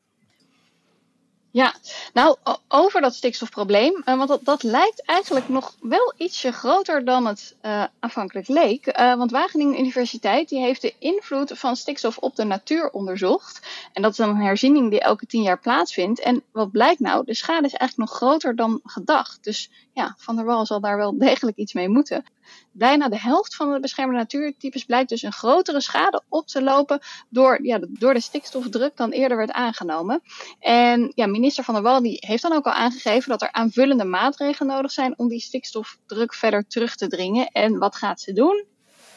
Ja, 1.55 1.75
nou 2.13 2.37
over 2.69 3.01
dat 3.01 3.15
stikstofprobleem, 3.15 4.03
uh, 4.05 4.17
want 4.17 4.29
dat, 4.29 4.45
dat, 4.45 4.63
lijkt 4.63 5.05
eigenlijk 5.05 5.49
nog 5.49 5.77
wel 5.81 6.15
ietsje 6.17 6.53
groter 6.53 7.05
dan 7.05 7.27
het 7.27 7.57
uh, 7.63 7.85
aanvankelijk 8.01 8.49
leek. 8.49 8.99
Uh, 8.99 9.15
want 9.15 9.31
Wageningen 9.31 9.79
Universiteit 9.79 10.49
die 10.49 10.61
heeft 10.61 10.83
de 10.83 10.95
invloed 10.99 11.53
van 11.55 11.77
stikstof 11.77 12.19
op 12.19 12.37
de 12.37 12.45
natuur 12.45 12.91
onderzocht. 12.91 13.67
En 13.93 14.03
dat 14.03 14.11
is 14.11 14.17
dan 14.17 14.29
een 14.29 14.43
herziening 14.43 14.91
die 14.91 15.01
elke 15.01 15.27
tien 15.27 15.43
jaar 15.43 15.59
plaatsvindt. 15.59 16.21
En 16.21 16.43
wat 16.53 16.71
blijkt 16.71 17.01
nou? 17.01 17.25
De 17.25 17.35
schade 17.35 17.67
is 17.67 17.75
eigenlijk 17.75 18.11
nog 18.11 18.19
groter 18.19 18.57
dan 18.57 18.81
gedacht. 18.85 19.45
Dus 19.45 19.71
ja, 19.93 20.15
Van 20.19 20.37
der 20.37 20.45
Wal 20.45 20.67
zal 20.67 20.81
daar 20.81 20.97
wel 20.97 21.19
degelijk 21.19 21.57
iets 21.57 21.73
mee 21.73 21.89
moeten. 21.89 22.25
Bijna 22.73 23.09
de 23.09 23.21
helft 23.21 23.57
van 23.57 23.73
de 23.73 23.81
beschermde 23.81 24.17
natuurtypes 24.17 24.85
blijkt 24.85 25.09
dus 25.09 25.23
een 25.23 25.33
grotere 25.33 25.81
schade 25.81 26.23
op 26.29 26.47
te 26.47 26.63
lopen 26.63 27.01
door, 27.29 27.65
ja, 27.65 27.79
door 27.89 28.15
de 28.15 28.21
stikstofdruk 28.21 28.97
dan 28.97 29.11
eerder 29.11 29.37
werd 29.37 29.53
aangenomen. 29.53 30.23
En 30.61 31.13
ja, 31.15 31.27
minister 31.27 31.65
Van 31.65 31.75
der 31.75 31.83
Wal 31.83 32.03
die 32.03 32.17
heeft 32.27 32.43
dan 32.43 32.53
ook 32.53 32.67
al 32.67 32.73
aangegeven 32.73 33.31
dat 33.31 33.43
er 33.43 33.53
aanvullende 33.53 34.05
maatregelen 34.05 34.75
nodig 34.75 34.93
zijn 34.93 35.19
om 35.19 35.29
die 35.29 35.41
stikstofdruk 35.41 36.35
verder 36.35 36.67
terug 36.67 36.97
te 36.97 37.09
dringen. 37.09 37.47
En 37.47 37.79
wat 37.79 37.97
gaat 37.97 38.21
ze 38.21 38.33
doen? 38.33 38.65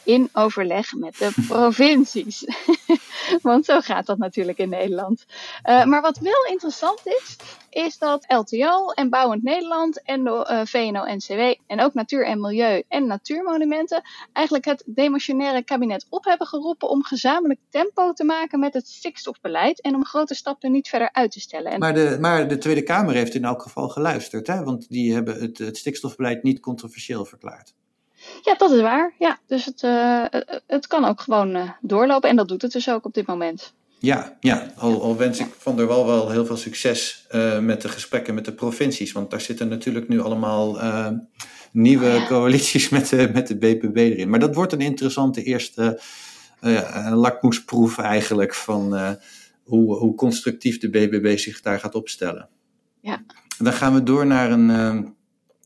In 0.08 0.28
overleg 0.32 0.94
met 0.94 1.18
de 1.18 1.30
provincies. 1.48 2.44
Want 3.42 3.64
zo 3.64 3.80
gaat 3.80 4.06
dat 4.06 4.18
natuurlijk 4.18 4.58
in 4.58 4.68
Nederland. 4.68 5.24
Uh, 5.64 5.84
maar 5.84 6.00
wat 6.00 6.18
wel 6.18 6.44
interessant 6.50 7.00
is, 7.04 7.36
is 7.70 7.98
dat 7.98 8.24
LTO 8.28 8.88
en 8.90 9.08
Bouwend 9.08 9.42
Nederland 9.42 10.02
en 10.02 10.24
de 10.24 10.48
uh, 10.50 10.60
VNO-NCW 10.64 11.40
en 11.66 11.80
ook 11.80 11.94
Natuur 11.94 12.26
en 12.26 12.40
Milieu 12.40 12.82
en 12.88 13.06
Natuurmonumenten 13.06 14.02
eigenlijk 14.32 14.64
het 14.64 14.82
demotionaire 14.86 15.62
kabinet 15.62 16.06
op 16.08 16.24
hebben 16.24 16.46
geroepen 16.46 16.88
om 16.88 17.04
gezamenlijk 17.04 17.60
tempo 17.70 18.12
te 18.12 18.24
maken 18.24 18.60
met 18.60 18.74
het 18.74 18.88
stikstofbeleid 18.88 19.80
en 19.80 19.94
om 19.94 20.04
grote 20.04 20.34
stappen 20.34 20.72
niet 20.72 20.88
verder 20.88 21.12
uit 21.12 21.30
te 21.30 21.40
stellen. 21.40 21.72
En 21.72 21.78
maar, 21.78 21.94
de, 21.94 22.16
maar 22.20 22.48
de 22.48 22.58
Tweede 22.58 22.82
Kamer 22.82 23.14
heeft 23.14 23.34
in 23.34 23.44
elk 23.44 23.62
geval 23.62 23.88
geluisterd, 23.88 24.46
hè? 24.46 24.64
want 24.64 24.88
die 24.88 25.12
hebben 25.14 25.40
het, 25.40 25.58
het 25.58 25.76
stikstofbeleid 25.76 26.42
niet 26.42 26.60
controversieel 26.60 27.24
verklaard. 27.24 27.74
Ja, 28.42 28.54
dat 28.54 28.70
is 28.70 28.80
waar. 28.80 29.14
Ja, 29.18 29.38
dus 29.46 29.64
het, 29.64 29.82
uh, 29.82 30.24
het 30.66 30.86
kan 30.86 31.04
ook 31.04 31.20
gewoon 31.20 31.56
uh, 31.56 31.70
doorlopen 31.80 32.30
en 32.30 32.36
dat 32.36 32.48
doet 32.48 32.62
het 32.62 32.72
dus 32.72 32.90
ook 32.90 33.04
op 33.04 33.14
dit 33.14 33.26
moment. 33.26 33.74
Ja, 33.98 34.36
ja. 34.40 34.72
Al, 34.76 35.02
al 35.02 35.16
wens 35.16 35.38
ik 35.38 35.54
Van 35.58 35.76
der 35.76 35.86
Wal 35.86 36.06
wel 36.06 36.30
heel 36.30 36.46
veel 36.46 36.56
succes 36.56 37.26
uh, 37.30 37.58
met 37.58 37.82
de 37.82 37.88
gesprekken 37.88 38.34
met 38.34 38.44
de 38.44 38.52
provincies. 38.52 39.12
Want 39.12 39.30
daar 39.30 39.40
zitten 39.40 39.68
natuurlijk 39.68 40.08
nu 40.08 40.20
allemaal 40.20 40.78
nieuwe 41.72 42.16
oh, 42.16 42.26
coalities 42.26 42.88
met 42.98 43.08
de, 43.08 43.30
met 43.32 43.46
de 43.46 43.56
BPB 43.56 43.96
erin. 43.96 44.30
Maar 44.30 44.40
dat 44.40 44.54
wordt 44.54 44.72
een 44.72 44.80
interessante 44.80 45.42
eerste 45.42 46.00
lakmoesproef 47.10 47.98
eigenlijk 47.98 48.54
van 48.54 49.16
hoe, 49.62 49.96
hoe 49.96 50.14
constructief 50.14 50.78
de 50.78 50.90
BBB 50.90 51.38
zich 51.38 51.60
daar 51.60 51.80
gaat 51.80 51.94
opstellen. 51.94 52.48
Ja. 53.00 53.24
Dan 53.58 53.72
gaan 53.72 53.94
we 53.94 54.02
door 54.02 54.26
naar 54.26 54.50
een, 54.50 55.16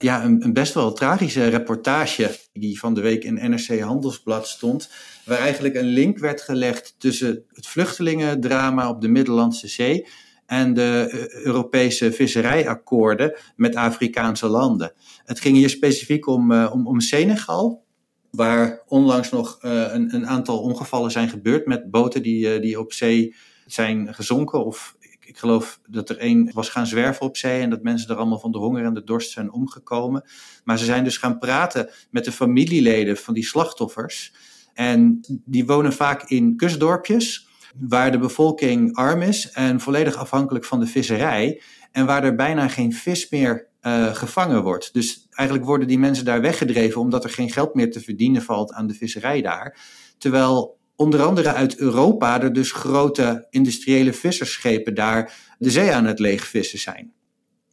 ja, 0.03 0.25
een, 0.25 0.45
een, 0.45 0.53
best 0.53 0.75
wel 0.75 0.93
tragische 0.93 1.49
reportage 1.49 2.37
die 2.53 2.79
van 2.79 2.95
de 2.95 3.01
week 3.01 3.25
in 3.25 3.51
NRC 3.51 3.81
Handelsblad 3.81 4.49
stond, 4.49 4.91
waar 5.25 5.39
eigenlijk 5.39 5.75
een 5.75 5.87
link 5.87 6.19
werd 6.19 6.41
gelegd 6.41 6.95
tussen 6.99 7.45
het 7.49 7.67
vluchtelingendrama 7.67 8.89
op 8.89 9.01
de 9.01 9.09
Middellandse 9.09 9.69
Zee 9.69 10.07
en 10.47 10.75
de 10.75 11.11
uh, 11.13 11.45
Europese 11.45 12.13
visserijakkoorden 12.13 13.37
met 13.57 13.75
Afrikaanse 13.75 14.47
landen. 14.47 14.93
Het 15.25 15.41
ging 15.41 15.57
hier 15.57 15.71
specifiek 15.71 16.27
om, 16.27 16.53
uh, 16.53 16.71
om, 16.73 16.87
om 16.87 17.01
Senegal, 17.01 17.85
waar 18.31 18.83
onlangs 18.87 19.31
nog 19.31 19.59
uh, 19.63 19.93
een, 19.93 20.15
een, 20.15 20.27
aantal 20.27 20.61
ongevallen 20.61 21.11
zijn 21.11 21.29
gebeurd 21.29 21.67
met 21.67 21.91
boten 21.91 22.23
die, 22.23 22.61
die 22.61 22.81
op 22.81 22.93
zee 22.93 23.35
zijn 23.67 24.15
gezonken. 24.15 24.65
Of 24.65 24.97
ik, 25.33 25.39
geloof 25.39 25.81
dat 25.87 26.09
er 26.09 26.19
één 26.19 26.51
was 26.53 26.69
gaan 26.69 26.87
zwerven 26.87 27.27
op 27.27 27.37
zee 27.37 27.61
en 27.61 27.71
dat 27.71 27.83
mensen 27.83 28.11
er 28.11 28.17
allemaal 28.17 28.39
van 28.39 28.53
de 28.53 28.59
honger 28.59 28.85
en 28.85 28.95
de 28.95 29.05
dorst 29.05 29.31
zijn 29.31 29.53
omgekomen. 29.53 30.25
Maar 30.65 30.79
ze 30.79 30.85
zijn 30.85 31.05
dus 31.05 31.17
gaan 31.17 31.39
praten 31.39 31.91
met 32.11 32.25
de 32.25 32.33
familieleden 32.33 33.17
van 33.17 33.35
die 33.35 33.45
slachtoffers. 33.45 34.33
En 34.75 35.21
die 35.45 35.67
wonen 35.67 35.93
vaak 35.93 36.23
in 36.23 36.57
kustdorpjes 36.57 37.47
waar 37.79 38.11
de 38.11 38.19
bevolking 38.19 38.97
arm 38.97 39.23
is 39.23 39.51
en 39.51 39.81
volledig 39.81 40.17
afhankelijk 40.17 40.65
van 40.65 40.81
de 40.81 40.87
visserij. 40.87 41.63
En 41.93 42.07
waar 42.07 42.25
er 42.25 42.35
bijna 42.35 42.69
geen 42.69 42.93
vis 42.93 43.31
meer 43.31 43.69
uh, 43.83 44.15
gevangen 44.15 44.63
wordt. 44.63 44.93
Dus 44.93 45.27
eigenlijk 45.31 45.69
worden 45.69 45.89
die 45.89 45.99
mensen 45.99 46.25
daar 46.25 46.41
weggedreven 46.41 47.01
omdat 47.01 47.25
er 47.25 47.31
geen 47.31 47.51
geld 47.51 47.75
meer 47.75 47.91
te 47.91 48.01
verdienen 48.01 48.43
valt 48.43 48.73
aan 48.73 48.87
de 48.87 48.95
visserij 48.95 49.43
daar. 49.43 49.79
Terwijl 50.19 50.81
onder 50.97 51.23
andere 51.23 51.53
uit 51.53 51.77
Europa 51.77 52.43
er 52.43 52.53
dus 52.53 52.73
grote 52.73 53.47
industriële 53.51 54.13
vissersschepen 54.13 54.95
daar 54.95 55.33
de 55.59 55.71
zee 55.71 55.93
aan 55.93 56.05
het 56.05 56.19
leegvissen 56.19 56.79
zijn. 56.79 57.13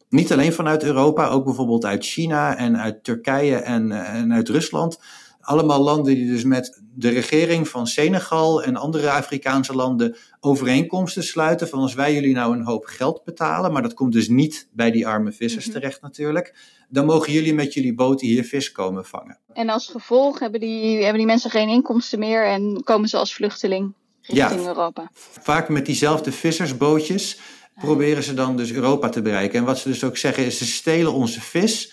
Niet 0.08 0.32
alleen 0.32 0.52
vanuit 0.52 0.82
Europa, 0.82 1.28
ook 1.28 1.44
bijvoorbeeld 1.44 1.84
uit 1.84 2.04
China 2.04 2.56
en 2.56 2.78
uit 2.78 3.04
Turkije 3.04 3.56
en, 3.56 3.92
en 3.92 4.32
uit 4.32 4.48
Rusland. 4.48 4.98
Allemaal 5.40 5.82
landen 5.82 6.14
die 6.14 6.26
dus 6.26 6.44
met 6.44 6.82
de 6.94 7.08
regering 7.08 7.68
van 7.68 7.86
Senegal 7.86 8.62
en 8.62 8.76
andere 8.76 9.10
Afrikaanse 9.10 9.74
landen 9.74 10.16
overeenkomsten 10.40 11.22
sluiten. 11.22 11.68
Van 11.68 11.78
als 11.78 11.94
wij 11.94 12.14
jullie 12.14 12.34
nou 12.34 12.56
een 12.56 12.64
hoop 12.64 12.84
geld 12.84 13.24
betalen, 13.24 13.72
maar 13.72 13.82
dat 13.82 13.94
komt 13.94 14.12
dus 14.12 14.28
niet 14.28 14.68
bij 14.72 14.90
die 14.90 15.06
arme 15.06 15.32
vissers 15.32 15.66
mm 15.66 15.72
-hmm. 15.72 15.80
terecht 15.80 16.02
natuurlijk. 16.02 16.54
Dan 16.88 17.06
mogen 17.06 17.32
jullie 17.32 17.54
met 17.54 17.74
jullie 17.74 17.94
boten 17.94 18.26
hier 18.26 18.44
vis 18.44 18.72
komen 18.72 19.04
vangen. 19.04 19.38
En 19.52 19.68
als 19.68 19.88
gevolg 19.88 20.38
hebben 20.38 20.60
die, 20.60 20.96
hebben 20.96 21.18
die 21.18 21.26
mensen 21.26 21.50
geen 21.50 21.68
inkomsten 21.68 22.18
meer 22.18 22.46
en 22.46 22.82
komen 22.84 23.08
ze 23.08 23.16
als 23.16 23.34
vluchteling 23.34 23.94
richting 24.22 24.60
ja, 24.60 24.66
Europa. 24.66 25.10
Vaak 25.40 25.68
met 25.68 25.86
diezelfde 25.86 26.32
vissersbootjes 26.32 27.38
proberen 27.74 28.22
ze 28.22 28.34
dan 28.34 28.56
dus 28.56 28.72
Europa 28.72 29.08
te 29.08 29.22
bereiken. 29.22 29.58
En 29.58 29.64
wat 29.64 29.78
ze 29.78 29.88
dus 29.88 30.04
ook 30.04 30.16
zeggen 30.16 30.44
is, 30.44 30.58
ze 30.58 30.66
stelen 30.66 31.12
onze 31.12 31.40
vis 31.40 31.92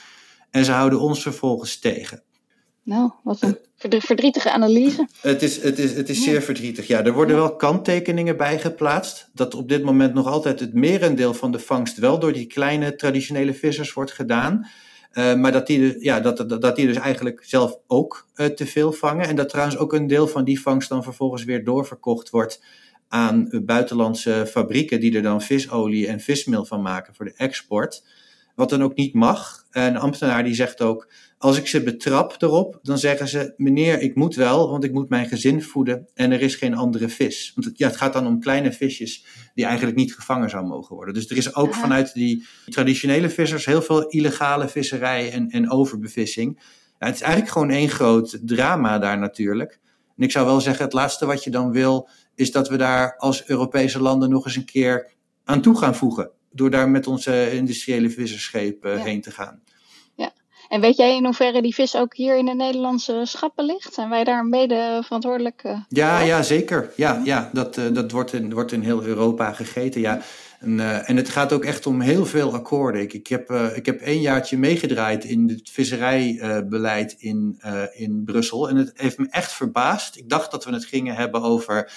en 0.52 0.66
ze 0.66 0.72
houden 0.72 1.00
ons 1.00 1.22
vervolgens 1.22 1.80
tegen. 1.80 2.24
Nou, 2.88 3.12
wat 3.24 3.42
een 3.42 3.58
verdrietige 4.02 4.52
analyse. 4.52 5.08
Het 5.22 5.42
is, 5.42 5.62
het 5.62 5.80
is, 5.80 5.94
het 5.94 6.10
is 6.10 6.24
zeer 6.24 6.42
verdrietig. 6.42 6.88
Ja, 6.88 7.04
er 7.04 7.14
worden 7.14 7.36
wel 7.36 7.56
kanttekeningen 7.56 8.38
bij 8.38 8.60
geplaatst. 8.60 9.30
Dat 9.34 9.56
op 9.56 9.70
dit 9.70 9.84
moment 9.84 10.14
nog 10.14 10.28
altijd 10.28 10.60
het 10.60 10.74
merendeel 10.74 11.34
van 11.34 11.52
de 11.52 11.60
vangst 11.60 11.98
wel 11.98 12.20
door 12.20 12.34
die 12.34 12.46
kleine 12.46 12.96
traditionele 12.96 13.54
vissers 13.54 13.94
wordt 13.94 14.12
gedaan. 14.12 14.68
Uh, 15.14 15.36
maar 15.36 15.52
dat 15.52 15.68
die, 15.68 16.04
ja, 16.04 16.20
dat, 16.20 16.38
dat, 16.38 16.62
dat 16.62 16.76
die 16.76 16.88
dus 16.88 16.96
eigenlijk 16.96 17.44
zelf 17.46 17.80
ook 17.88 18.28
uh, 18.36 18.46
te 18.46 18.66
veel 18.66 18.92
vangen. 18.92 19.28
En 19.28 19.36
dat 19.36 19.50
trouwens 19.50 19.78
ook 19.78 19.94
een 19.94 20.08
deel 20.08 20.28
van 20.28 20.44
die 20.44 20.62
vangst 20.62 20.90
dan 20.90 21.04
vervolgens 21.04 21.44
weer 21.44 21.64
doorverkocht 21.64 22.30
wordt 22.30 22.64
aan 23.08 23.50
buitenlandse 23.66 24.46
fabrieken 24.48 25.00
die 25.00 25.16
er 25.16 25.22
dan 25.22 25.42
visolie 25.42 26.08
en 26.08 26.20
vismeel 26.20 26.66
van 26.66 26.82
maken 26.82 27.16
voor 27.16 27.26
de 27.26 27.34
export. 27.38 28.04
Wat 28.56 28.70
dan 28.70 28.84
ook 28.84 28.96
niet 28.96 29.14
mag. 29.14 29.66
Een 29.72 29.98
ambtenaar 29.98 30.44
die 30.44 30.56
zegt 30.56 30.82
ook, 30.82 31.08
als 31.38 31.58
ik 31.58 31.68
ze 31.68 31.84
betrap 31.84 32.42
erop, 32.42 32.80
dan 32.82 32.98
zeggen 32.98 33.28
ze, 33.28 33.54
meneer, 33.58 34.02
ik 34.02 34.16
moet 34.16 34.36
wel, 34.36 34.70
want 34.70 34.84
ik 34.84 34.92
moet 34.92 35.10
mijn 35.10 35.28
gezin 35.28 35.64
voeden 35.64 36.08
en 36.14 36.32
er 36.32 36.42
is 36.42 36.56
geen 36.56 36.76
andere 36.76 37.10
vis. 37.10 37.52
Want 37.56 37.68
het, 37.68 37.78
ja, 37.78 37.88
het 37.88 37.98
gaat 37.98 38.14
dan 38.14 38.28
om 38.28 38.40
kleine 38.40 38.72
visjes 38.72 39.26
die 39.54 39.66
eigenlijk 39.66 39.98
niet 39.98 40.16
gevangen 40.16 40.50
zou 40.50 40.66
mogen 40.66 40.96
worden. 40.96 41.14
Dus 41.14 41.30
er 41.30 41.38
is 41.38 41.56
ook 41.56 41.74
vanuit 41.74 42.14
die 42.14 42.46
traditionele 42.66 43.30
vissers 43.30 43.66
heel 43.66 43.82
veel 43.82 44.08
illegale 44.08 44.68
visserij 44.68 45.32
en, 45.32 45.50
en 45.50 45.72
overbevissing. 45.72 46.60
Ja, 47.00 47.06
het 47.06 47.16
is 47.16 47.22
eigenlijk 47.22 47.52
gewoon 47.52 47.70
één 47.70 47.90
groot 47.90 48.40
drama 48.42 49.00
daar 49.00 49.18
natuurlijk. 49.18 49.80
En 50.18 50.24
ik 50.24 50.32
zou 50.32 50.46
wel 50.46 50.62
zeggen, 50.62 50.84
het 50.84 50.94
laatste 50.94 51.26
wat 51.26 51.44
je 51.44 51.50
dan 51.50 51.72
wil, 51.72 52.10
is 52.36 52.52
dat 52.52 52.70
we 52.70 52.78
daar 52.78 53.18
als 53.18 53.48
Europese 53.48 54.02
landen 54.02 54.30
nog 54.30 54.46
eens 54.46 54.56
een 54.56 54.66
keer 54.66 55.12
aan 55.44 55.62
toe 55.62 55.78
gaan 55.78 55.96
voegen. 55.96 56.32
Door 56.52 56.70
daar 56.70 56.90
met 56.90 57.08
onze 57.08 57.52
industriële 57.52 58.10
visserschepen 58.10 58.92
ja. 58.92 59.04
heen 59.04 59.22
te 59.22 59.32
gaan. 59.32 59.62
En 60.70 60.82
weet 60.82 60.98
jij 60.98 61.16
in 61.16 61.26
hoeverre 61.26 61.62
die 61.62 61.74
vis 61.74 61.96
ook 61.96 62.16
hier 62.16 62.38
in 62.38 62.46
de 62.46 62.54
Nederlandse 62.54 63.22
schappen 63.24 63.66
ligt? 63.66 63.94
Zijn 63.94 64.10
wij 64.10 64.24
daar 64.24 64.46
mede 64.46 65.02
verantwoordelijk? 65.04 65.64
Uh, 65.66 65.80
ja, 65.88 66.20
ja, 66.20 66.44
zeker. 66.44 66.92
Ja, 66.96 67.22
ja 67.24 67.50
dat, 67.54 67.78
uh, 67.78 67.86
dat 67.94 68.12
wordt, 68.12 68.34
in, 68.34 68.54
wordt 68.54 68.72
in 68.72 68.82
heel 68.82 69.04
Europa 69.04 69.54
gegeten. 69.54 70.02
Ja. 70.02 70.22
En, 70.60 70.78
uh, 70.78 71.10
en 71.10 71.16
het 71.16 71.30
gaat 71.30 71.54
ook 71.54 71.66
echt 71.66 71.86
om 71.86 72.02
heel 72.02 72.26
veel 72.26 72.54
akkoorden. 72.54 73.02
Ik, 73.02 73.14
ik, 73.14 73.28
heb, 73.28 73.52
ik 73.52 73.86
heb 73.86 74.02
één 74.02 74.22
jaartje 74.22 74.58
meegedraaid 74.58 75.24
in 75.24 75.50
het 75.50 75.70
visserijbeleid 75.70 77.16
in, 77.20 77.62
in 77.94 78.24
Brussel. 78.26 78.70
En 78.70 78.76
het 78.76 78.92
heeft 78.96 79.18
me 79.18 79.28
echt 79.30 79.54
verbaasd. 79.54 80.18
Ik 80.18 80.30
dacht 80.30 80.52
dat 80.52 80.66
we 80.66 80.74
het 80.74 80.86
gingen 80.86 81.16
hebben 81.16 81.42
over 81.42 81.92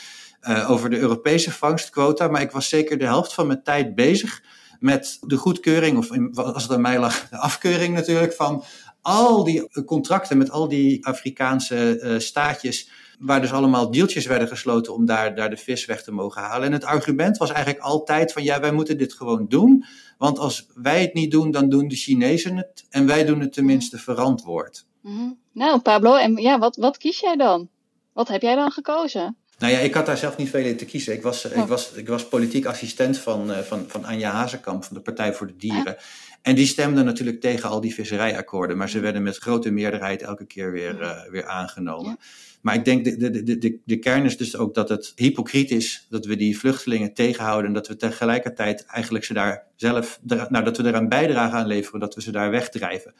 over 0.66 0.90
de 0.90 0.98
Europese 0.98 1.50
vangstquota. 1.50 2.28
Maar 2.28 2.40
ik 2.40 2.50
was 2.50 2.68
zeker 2.68 2.98
de 2.98 3.04
helft 3.04 3.34
van 3.34 3.46
mijn 3.46 3.62
tijd 3.62 3.94
bezig 3.94 4.42
met 4.80 5.18
de 5.20 5.36
goedkeuring, 5.36 5.98
of 5.98 6.36
als 6.36 6.62
het 6.62 6.72
aan 6.72 6.80
mij 6.80 6.98
lag, 6.98 7.28
de 7.28 7.36
afkeuring 7.36 7.94
natuurlijk, 7.94 8.32
van 8.32 8.64
al 9.02 9.44
die 9.44 9.84
contracten 9.84 10.38
met 10.38 10.50
al 10.50 10.68
die 10.68 11.06
Afrikaanse 11.06 12.00
uh, 12.02 12.18
staatjes. 12.18 12.90
Waar 13.18 13.40
dus 13.40 13.52
allemaal 13.52 13.90
deeltjes 13.90 14.26
werden 14.26 14.48
gesloten 14.48 14.94
om 14.94 15.06
daar, 15.06 15.34
daar 15.34 15.50
de 15.50 15.56
vis 15.56 15.84
weg 15.86 16.02
te 16.02 16.12
mogen 16.12 16.42
halen. 16.42 16.66
En 16.66 16.72
het 16.72 16.84
argument 16.84 17.36
was 17.36 17.50
eigenlijk 17.50 17.84
altijd 17.84 18.32
van 18.32 18.42
ja, 18.42 18.60
wij 18.60 18.72
moeten 18.72 18.98
dit 18.98 19.12
gewoon 19.12 19.46
doen. 19.48 19.84
Want 20.18 20.38
als 20.38 20.66
wij 20.74 21.00
het 21.00 21.14
niet 21.14 21.30
doen, 21.30 21.50
dan 21.50 21.68
doen 21.68 21.88
de 21.88 21.94
Chinezen 21.94 22.56
het. 22.56 22.86
En 22.90 23.06
wij 23.06 23.24
doen 23.24 23.40
het 23.40 23.52
tenminste 23.52 23.98
verantwoord. 23.98 24.86
-hmm. 25.02 25.38
Nou, 25.52 25.80
Pablo, 25.80 26.16
en 26.16 26.36
ja, 26.36 26.58
wat, 26.58 26.76
wat 26.76 26.98
kies 26.98 27.20
jij 27.20 27.36
dan? 27.36 27.68
Wat 28.12 28.28
heb 28.28 28.42
jij 28.42 28.54
dan 28.54 28.70
gekozen? 28.70 29.36
Nou 29.60 29.72
ja, 29.72 29.78
ik 29.78 29.94
had 29.94 30.06
daar 30.06 30.16
zelf 30.16 30.36
niet 30.36 30.50
veel 30.50 30.64
in 30.64 30.76
te 30.76 30.84
kiezen. 30.84 31.12
Ik 31.12 31.22
was, 31.22 31.44
oh. 31.44 31.56
ik 31.56 31.68
was, 31.68 31.92
ik 31.92 32.08
was 32.08 32.28
politiek 32.28 32.64
assistent 32.66 33.18
van, 33.18 33.50
uh, 33.50 33.58
van, 33.58 33.84
van 33.88 34.04
Anja 34.04 34.30
Hazekamp 34.30 34.84
van 34.84 34.96
de 34.96 35.02
Partij 35.02 35.34
voor 35.34 35.46
de 35.46 35.56
Dieren. 35.56 35.96
En 36.42 36.54
die 36.54 36.66
stemde 36.66 37.02
natuurlijk 37.02 37.40
tegen 37.40 37.68
al 37.68 37.80
die 37.80 37.94
visserijakkoorden. 37.94 38.76
Maar 38.76 38.88
ze 38.88 39.00
werden 39.00 39.22
met 39.22 39.36
grote 39.36 39.70
meerderheid 39.70 40.22
elke 40.22 40.46
keer 40.46 40.72
weer, 40.72 41.00
uh, 41.00 41.30
weer 41.30 41.46
aangenomen. 41.46 42.10
Ja. 42.10 42.16
Maar 42.60 42.74
ik 42.74 42.84
denk, 42.84 43.04
de, 43.04 43.16
de, 43.16 43.42
de, 43.42 43.58
de, 43.58 43.78
de 43.84 43.98
kern 43.98 44.24
is 44.24 44.36
dus 44.36 44.56
ook 44.56 44.74
dat 44.74 44.88
het 44.88 45.12
hypocriet 45.14 45.70
is 45.70 46.06
dat 46.10 46.24
we 46.24 46.36
die 46.36 46.58
vluchtelingen 46.58 47.14
tegenhouden. 47.14 47.66
En 47.66 47.72
dat 47.72 47.88
we 47.88 47.96
tegelijkertijd 47.96 48.84
eigenlijk 48.84 49.24
ze 49.24 49.32
daar 49.32 49.66
zelf, 49.76 50.20
nou, 50.48 50.64
dat 50.64 50.76
we 50.76 50.86
eraan 50.86 51.08
bijdragen 51.08 51.58
aan 51.58 51.66
leveren, 51.66 52.00
dat 52.00 52.14
we 52.14 52.22
ze 52.22 52.32
daar 52.32 52.50
wegdrijven. 52.50 53.14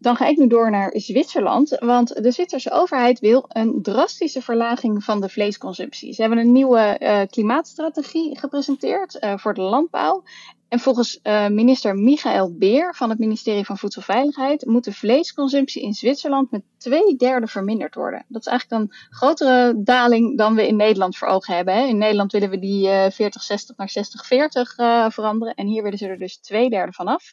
Dan 0.00 0.16
ga 0.16 0.26
ik 0.26 0.36
nu 0.36 0.46
door 0.46 0.70
naar 0.70 0.90
Zwitserland, 0.94 1.76
want 1.80 2.22
de 2.22 2.30
Zwitserse 2.30 2.70
overheid 2.70 3.20
wil 3.20 3.44
een 3.48 3.82
drastische 3.82 4.42
verlaging 4.42 5.04
van 5.04 5.20
de 5.20 5.28
vleesconsumptie. 5.28 6.12
Ze 6.12 6.20
hebben 6.20 6.38
een 6.38 6.52
nieuwe 6.52 6.96
uh, 6.98 7.20
klimaatstrategie 7.30 8.38
gepresenteerd 8.38 9.18
uh, 9.20 9.38
voor 9.38 9.54
de 9.54 9.60
landbouw. 9.60 10.22
En 10.68 10.80
volgens 10.80 11.20
uh, 11.22 11.48
minister 11.48 11.94
Michael 11.94 12.54
Beer 12.58 12.94
van 12.94 13.10
het 13.10 13.18
ministerie 13.18 13.64
van 13.64 13.78
Voedselveiligheid 13.78 14.66
moet 14.66 14.84
de 14.84 14.92
vleesconsumptie 14.92 15.82
in 15.82 15.92
Zwitserland 15.92 16.50
met 16.50 16.62
twee 16.76 17.16
derde 17.16 17.46
verminderd 17.46 17.94
worden. 17.94 18.24
Dat 18.28 18.40
is 18.40 18.46
eigenlijk 18.46 18.82
een 18.82 18.92
grotere 19.10 19.82
daling 19.82 20.38
dan 20.38 20.54
we 20.54 20.66
in 20.66 20.76
Nederland 20.76 21.16
voor 21.16 21.28
ogen 21.28 21.54
hebben. 21.54 21.74
Hè. 21.74 21.86
In 21.86 21.98
Nederland 21.98 22.32
willen 22.32 22.50
we 22.50 22.58
die 22.58 22.88
40-60 22.88 23.16
naar 23.76 23.92
60-40 25.10 25.14
veranderen 25.14 25.54
en 25.54 25.66
hier 25.66 25.82
willen 25.82 25.98
ze 25.98 26.06
er 26.06 26.18
dus 26.18 26.36
twee 26.36 26.70
derde 26.70 26.92
van 26.92 27.06
af 27.06 27.32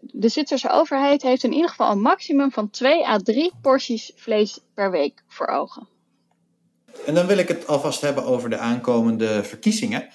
de 0.00 0.28
Zwitserse 0.28 0.70
overheid 0.70 1.22
heeft 1.22 1.44
in 1.44 1.52
ieder 1.52 1.68
geval 1.68 1.90
een 1.90 2.00
maximum 2.00 2.52
van 2.52 2.70
2 2.70 3.06
à 3.06 3.18
3 3.18 3.52
porties 3.62 4.12
vlees 4.16 4.58
per 4.74 4.90
week 4.90 5.22
voor 5.28 5.46
ogen. 5.46 5.88
En 7.06 7.14
dan 7.14 7.26
wil 7.26 7.38
ik 7.38 7.48
het 7.48 7.66
alvast 7.66 8.00
hebben 8.00 8.24
over 8.24 8.50
de 8.50 8.58
aankomende 8.58 9.44
verkiezingen. 9.44 10.08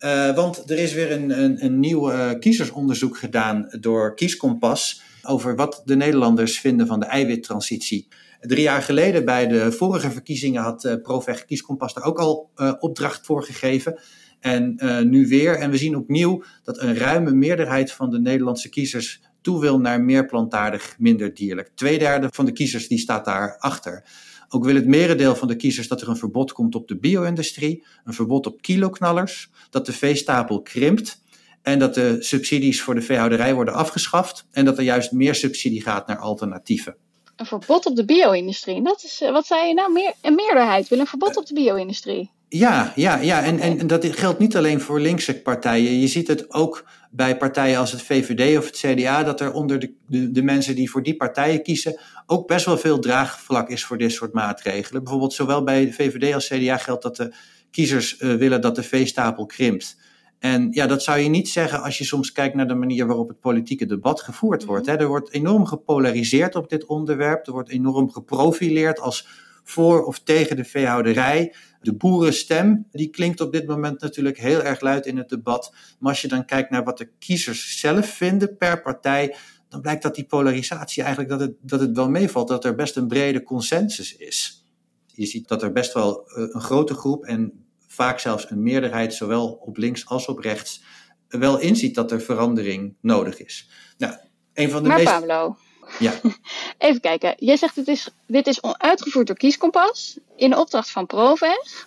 Uh, 0.00 0.34
want 0.34 0.70
er 0.70 0.78
is 0.78 0.92
weer 0.92 1.12
een, 1.12 1.42
een, 1.42 1.64
een 1.64 1.80
nieuw 1.80 2.12
uh, 2.12 2.30
kiezersonderzoek 2.38 3.18
gedaan 3.18 3.68
door 3.80 4.14
Kieskompas 4.14 5.02
over 5.22 5.56
wat 5.56 5.82
de 5.84 5.96
Nederlanders 5.96 6.60
vinden 6.60 6.86
van 6.86 7.00
de 7.00 7.06
eiwittransitie. 7.06 8.08
Drie 8.40 8.62
jaar 8.62 8.82
geleden 8.82 9.24
bij 9.24 9.46
de 9.46 9.72
vorige 9.72 10.10
verkiezingen 10.10 10.62
had 10.62 10.84
uh, 10.84 10.94
Proveg 11.02 11.44
Kieskompas 11.44 11.94
daar 11.94 12.04
ook 12.04 12.18
al 12.18 12.50
opdracht 12.80 13.26
voor 13.26 13.42
gegeven. 13.42 14.00
En 14.42 14.78
nu 15.10 15.28
weer. 15.28 15.58
En 15.58 15.70
we 15.70 15.76
zien 15.76 15.96
opnieuw 15.96 16.44
dat 16.64 16.80
een 16.80 16.96
ruime 16.96 17.30
meerderheid 17.30 17.92
van 17.92 18.10
de 18.10 18.20
Nederlandse 18.20 18.68
kiezers 18.68 19.20
toe 19.40 19.60
wil 19.60 19.80
naar 19.80 20.00
meer 20.00 20.26
plantaardig, 20.26 20.96
minder 20.98 21.34
dierlijk. 21.34 21.70
Tweederde 21.74 22.28
van 22.32 22.44
de 22.44 22.52
kiezers 22.52 22.88
die 22.88 22.98
staat 22.98 23.24
daar 23.24 23.56
achter. 23.58 24.04
Ook 24.48 24.64
wil 24.64 24.74
het 24.74 24.86
merendeel 24.86 25.34
van 25.36 25.48
de 25.48 25.56
kiezers 25.56 25.88
dat 25.88 26.00
er 26.00 26.08
een 26.08 26.16
verbod 26.16 26.52
komt 26.52 26.74
op 26.74 26.88
de 26.88 26.98
bio-industrie, 26.98 27.84
een 28.04 28.14
verbod 28.14 28.46
op 28.46 28.62
kiloknallers, 28.62 29.50
dat 29.70 29.86
de 29.86 29.92
veestapel 29.92 30.62
krimpt 30.62 31.22
en 31.62 31.78
dat 31.78 31.94
de 31.94 32.16
subsidies 32.20 32.82
voor 32.82 32.94
de 32.94 33.02
veehouderij 33.02 33.54
worden 33.54 33.74
afgeschaft 33.74 34.46
en 34.50 34.64
dat 34.64 34.78
er 34.78 34.84
juist 34.84 35.12
meer 35.12 35.34
subsidie 35.34 35.82
gaat 35.82 36.06
naar 36.06 36.18
alternatieven. 36.18 36.96
Een 37.36 37.46
verbod 37.46 37.86
op 37.86 37.96
de 37.96 38.04
bio-industrie. 38.04 38.82
Dat 38.82 39.02
is, 39.04 39.18
wat 39.18 39.46
zei 39.46 39.68
je 39.68 39.74
nou? 39.74 39.92
Meer, 39.92 40.12
een 40.20 40.34
meerderheid 40.34 40.88
wil 40.88 40.98
een 40.98 41.06
verbod 41.06 41.36
op 41.36 41.46
de 41.46 41.54
bio-industrie. 41.54 42.30
Ja, 42.54 42.92
ja, 42.94 43.16
ja. 43.16 43.42
En, 43.42 43.58
en, 43.58 43.78
en, 43.78 43.86
dat 43.86 44.06
geldt 44.06 44.38
niet 44.38 44.56
alleen 44.56 44.80
voor 44.80 45.00
linkse 45.00 45.42
partijen. 45.42 46.00
Je 46.00 46.06
ziet 46.06 46.28
het 46.28 46.52
ook 46.52 46.84
bij 47.10 47.36
partijen 47.36 47.78
als 47.78 47.92
het 47.92 48.02
VVD 48.02 48.58
of 48.58 48.66
het 48.66 48.76
CDA, 48.76 49.22
dat 49.22 49.40
er 49.40 49.52
onder 49.52 49.78
de, 49.78 49.94
de, 50.06 50.30
de, 50.30 50.42
mensen 50.42 50.74
die 50.74 50.90
voor 50.90 51.02
die 51.02 51.16
partijen 51.16 51.62
kiezen 51.62 52.00
ook 52.26 52.46
best 52.46 52.66
wel 52.66 52.78
veel 52.78 52.98
draagvlak 52.98 53.68
is 53.68 53.84
voor 53.84 53.98
dit 53.98 54.12
soort 54.12 54.32
maatregelen. 54.32 55.02
Bijvoorbeeld 55.02 55.32
zowel 55.32 55.62
bij 55.62 55.84
de 55.84 55.92
VVD 55.92 56.34
als 56.34 56.48
CDA 56.48 56.76
geldt 56.76 57.02
dat 57.02 57.16
de 57.16 57.34
kiezers 57.70 58.20
uh, 58.20 58.34
willen 58.34 58.60
dat 58.60 58.74
de 58.74 58.82
veestapel 58.82 59.46
krimpt. 59.46 59.96
En 60.38 60.68
ja, 60.70 60.86
dat 60.86 61.02
zou 61.02 61.18
je 61.18 61.28
niet 61.28 61.48
zeggen 61.48 61.82
als 61.82 61.98
je 61.98 62.04
soms 62.04 62.32
kijkt 62.32 62.54
naar 62.54 62.68
de 62.68 62.74
manier 62.74 63.06
waarop 63.06 63.28
het 63.28 63.40
politieke 63.40 63.86
debat 63.86 64.20
gevoerd 64.20 64.64
wordt. 64.64 64.86
Hè. 64.86 64.96
Er 64.96 65.06
wordt 65.06 65.32
enorm 65.32 65.66
gepolariseerd 65.66 66.54
op 66.54 66.68
dit 66.68 66.86
onderwerp. 66.86 67.46
Er 67.46 67.52
wordt 67.52 67.70
enorm 67.70 68.10
geprofileerd 68.10 69.00
als 69.00 69.26
voor 69.64 70.04
of 70.04 70.18
tegen 70.18 70.56
de 70.56 70.64
veehouderij. 70.64 71.54
De 71.80 71.94
boerenstem, 71.94 72.86
die 72.90 73.10
klinkt 73.10 73.40
op 73.40 73.52
dit 73.52 73.66
moment 73.66 74.00
natuurlijk 74.00 74.38
heel 74.38 74.62
erg 74.62 74.80
luid 74.80 75.06
in 75.06 75.16
het 75.16 75.28
debat. 75.28 75.74
Maar 75.98 76.10
als 76.10 76.22
je 76.22 76.28
dan 76.28 76.44
kijkt 76.44 76.70
naar 76.70 76.84
wat 76.84 76.98
de 76.98 77.10
kiezers 77.18 77.80
zelf 77.80 78.06
vinden 78.06 78.56
per 78.56 78.82
partij, 78.82 79.36
dan 79.68 79.80
blijkt 79.80 80.02
dat 80.02 80.14
die 80.14 80.24
polarisatie 80.24 81.02
eigenlijk 81.02 81.32
dat 81.32 81.40
het, 81.40 81.54
dat 81.60 81.80
het 81.80 81.96
wel 81.96 82.10
meevalt, 82.10 82.48
dat 82.48 82.64
er 82.64 82.74
best 82.74 82.96
een 82.96 83.08
brede 83.08 83.42
consensus 83.42 84.16
is. 84.16 84.66
Je 85.06 85.26
ziet 85.26 85.48
dat 85.48 85.62
er 85.62 85.72
best 85.72 85.92
wel 85.92 86.28
eh, 86.28 86.44
een 86.48 86.60
grote 86.60 86.94
groep 86.94 87.24
en 87.24 87.66
vaak 87.86 88.18
zelfs 88.18 88.50
een 88.50 88.62
meerderheid, 88.62 89.14
zowel 89.14 89.52
op 89.52 89.76
links 89.76 90.06
als 90.06 90.26
op 90.26 90.38
rechts, 90.38 90.82
wel 91.28 91.58
inziet 91.58 91.94
dat 91.94 92.12
er 92.12 92.20
verandering 92.20 92.94
nodig 93.00 93.42
is. 93.42 93.70
Nou, 93.98 94.14
een 94.54 94.70
van 94.70 94.82
de 94.82 94.88
maar 94.88 94.96
meest... 94.96 95.10
Pablo, 95.10 95.56
ja. 95.98 96.12
Even 96.78 97.00
kijken. 97.00 97.34
Jij 97.38 97.56
zegt 97.56 97.76
het 97.76 97.88
is, 97.88 98.08
dit 98.26 98.46
is 98.46 98.62
uitgevoerd 98.62 99.26
door 99.26 99.36
Kieskompas 99.36 100.18
in 100.36 100.56
opdracht 100.56 100.90
van 100.90 101.06
Proveg. 101.06 101.86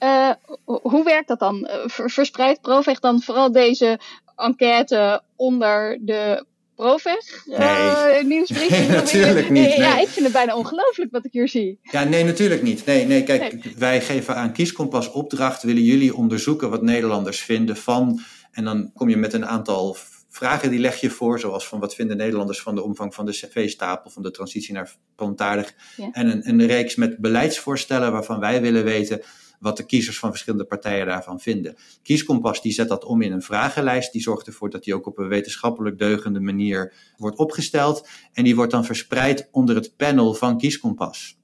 Uh, 0.00 0.30
hoe 0.64 1.04
werkt 1.04 1.28
dat 1.28 1.38
dan? 1.38 1.68
Uh, 1.70 2.06
verspreidt 2.06 2.60
Proveg 2.60 3.00
dan 3.00 3.22
vooral 3.22 3.52
deze 3.52 3.98
enquête 4.36 5.22
onder 5.36 5.98
de 6.00 6.44
Proveg 6.74 7.46
uh, 7.46 7.58
nee. 7.58 8.24
nieuwsbrief? 8.34 8.70
Nee, 8.70 8.88
natuurlijk 8.88 9.50
niet. 9.50 9.68
Nee. 9.68 9.78
Ja, 9.78 9.98
ik 9.98 10.08
vind 10.08 10.24
het 10.24 10.34
bijna 10.34 10.56
ongelooflijk 10.56 11.10
wat 11.10 11.24
ik 11.24 11.32
hier 11.32 11.48
zie. 11.48 11.78
Ja, 11.82 12.04
nee, 12.04 12.24
natuurlijk 12.24 12.62
niet. 12.62 12.86
Nee, 12.86 13.06
nee, 13.06 13.22
kijk, 13.22 13.64
nee. 13.64 13.74
wij 13.78 14.00
geven 14.00 14.36
aan 14.36 14.52
Kieskompas 14.52 15.10
opdracht, 15.10 15.62
willen 15.62 15.82
jullie 15.82 16.14
onderzoeken 16.14 16.70
wat 16.70 16.82
Nederlanders 16.82 17.40
vinden 17.40 17.76
van, 17.76 18.20
en 18.52 18.64
dan 18.64 18.90
kom 18.94 19.08
je 19.08 19.16
met 19.16 19.32
een 19.32 19.46
aantal 19.46 19.96
vragen 20.34 20.70
die 20.70 20.78
leg 20.78 21.00
je 21.00 21.10
voor, 21.10 21.40
zoals 21.40 21.68
van 21.68 21.80
wat 21.80 21.94
vinden 21.94 22.16
Nederlanders 22.16 22.60
van 22.60 22.74
de 22.74 22.82
omvang 22.82 23.14
van 23.14 23.26
de 23.26 23.32
cv-stapel, 23.32 24.10
van 24.10 24.22
de 24.22 24.30
transitie 24.30 24.74
naar 24.74 24.96
plantaardig. 25.16 25.74
Ja. 25.96 26.10
En 26.12 26.30
een, 26.30 26.48
een 26.48 26.66
reeks 26.66 26.94
met 26.94 27.18
beleidsvoorstellen 27.18 28.12
waarvan 28.12 28.40
wij 28.40 28.60
willen 28.60 28.84
weten 28.84 29.22
wat 29.60 29.76
de 29.76 29.86
kiezers 29.86 30.18
van 30.18 30.30
verschillende 30.30 30.64
partijen 30.64 31.06
daarvan 31.06 31.40
vinden. 31.40 31.76
Kieskompas 32.02 32.62
die 32.62 32.72
zet 32.72 32.88
dat 32.88 33.04
om 33.04 33.22
in 33.22 33.32
een 33.32 33.42
vragenlijst. 33.42 34.12
Die 34.12 34.22
zorgt 34.22 34.46
ervoor 34.46 34.70
dat 34.70 34.84
die 34.84 34.94
ook 34.94 35.06
op 35.06 35.18
een 35.18 35.28
wetenschappelijk 35.28 35.98
deugende 35.98 36.40
manier 36.40 36.94
wordt 37.16 37.38
opgesteld. 37.38 38.08
En 38.32 38.44
die 38.44 38.56
wordt 38.56 38.72
dan 38.72 38.84
verspreid 38.84 39.48
onder 39.50 39.74
het 39.74 39.96
panel 39.96 40.34
van 40.34 40.58
Kieskompas. 40.58 41.38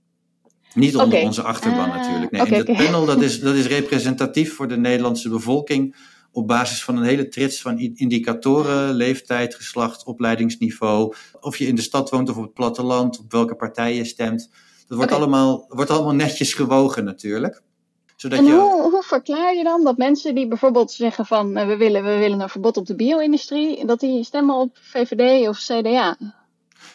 Niet 0.75 0.97
onder 0.97 1.09
okay. 1.09 1.25
onze 1.25 1.43
achterban 1.43 1.89
uh, 1.89 1.95
natuurlijk. 1.95 2.31
Nee, 2.31 2.41
okay, 2.41 2.53
en 2.53 2.65
dat 2.65 2.69
okay. 2.69 2.85
panel 2.85 3.07
dat 3.07 3.23
is, 3.23 3.41
dat 3.51 3.55
is 3.55 3.67
representatief 3.67 4.55
voor 4.55 4.69
de 4.69 4.77
Nederlandse 4.77 5.29
bevolking 5.29 5.97
op 6.33 6.47
basis 6.47 6.85
van 6.85 6.97
een 6.97 7.03
hele 7.03 7.29
trits 7.29 7.61
van 7.61 7.79
indicatoren, 7.79 8.95
leeftijd, 8.95 9.55
geslacht, 9.55 10.05
opleidingsniveau, 10.05 11.15
of 11.41 11.57
je 11.57 11.67
in 11.67 11.75
de 11.75 11.83
stad 11.83 12.11
woont 12.11 12.29
of 12.29 12.37
op 12.37 12.43
het 12.43 12.55
platteland, 12.55 13.19
op 13.19 13.33
welke 13.33 13.55
partij 13.55 13.95
je 13.95 14.05
stemt. 14.05 14.51
Dat 14.87 14.99
wordt, 14.99 15.13
allemaal, 15.13 15.65
wordt 15.69 15.91
allemaal 15.91 16.15
netjes 16.15 16.55
gewogen 16.55 17.05
natuurlijk. 17.05 17.63
Zodat 18.17 18.39
En 18.39 18.45
je, 18.45 18.53
hoe, 18.53 18.91
hoe 18.91 19.03
verklaar 19.03 19.55
je 19.55 19.65
dan 19.65 19.85
dat 19.85 19.97
mensen 19.97 20.35
die 20.35 20.49
bijvoorbeeld 20.49 20.93
zeggen 20.93 21.27
van 21.27 21.57
eh, 21.57 21.67
we, 21.67 21.77
willen, 21.77 22.05
we 22.05 22.19
willen 22.19 22.41
een 22.41 22.49
verbod 22.49 22.77
op 22.77 22.87
de 22.87 22.95
bio-industrie, 22.95 23.87
dat 23.87 24.01
die 24.01 24.25
stemmen 24.25 24.55
op 24.55 24.79
VVD 24.81 25.49
of 25.49 25.59
CDA? 25.59 26.17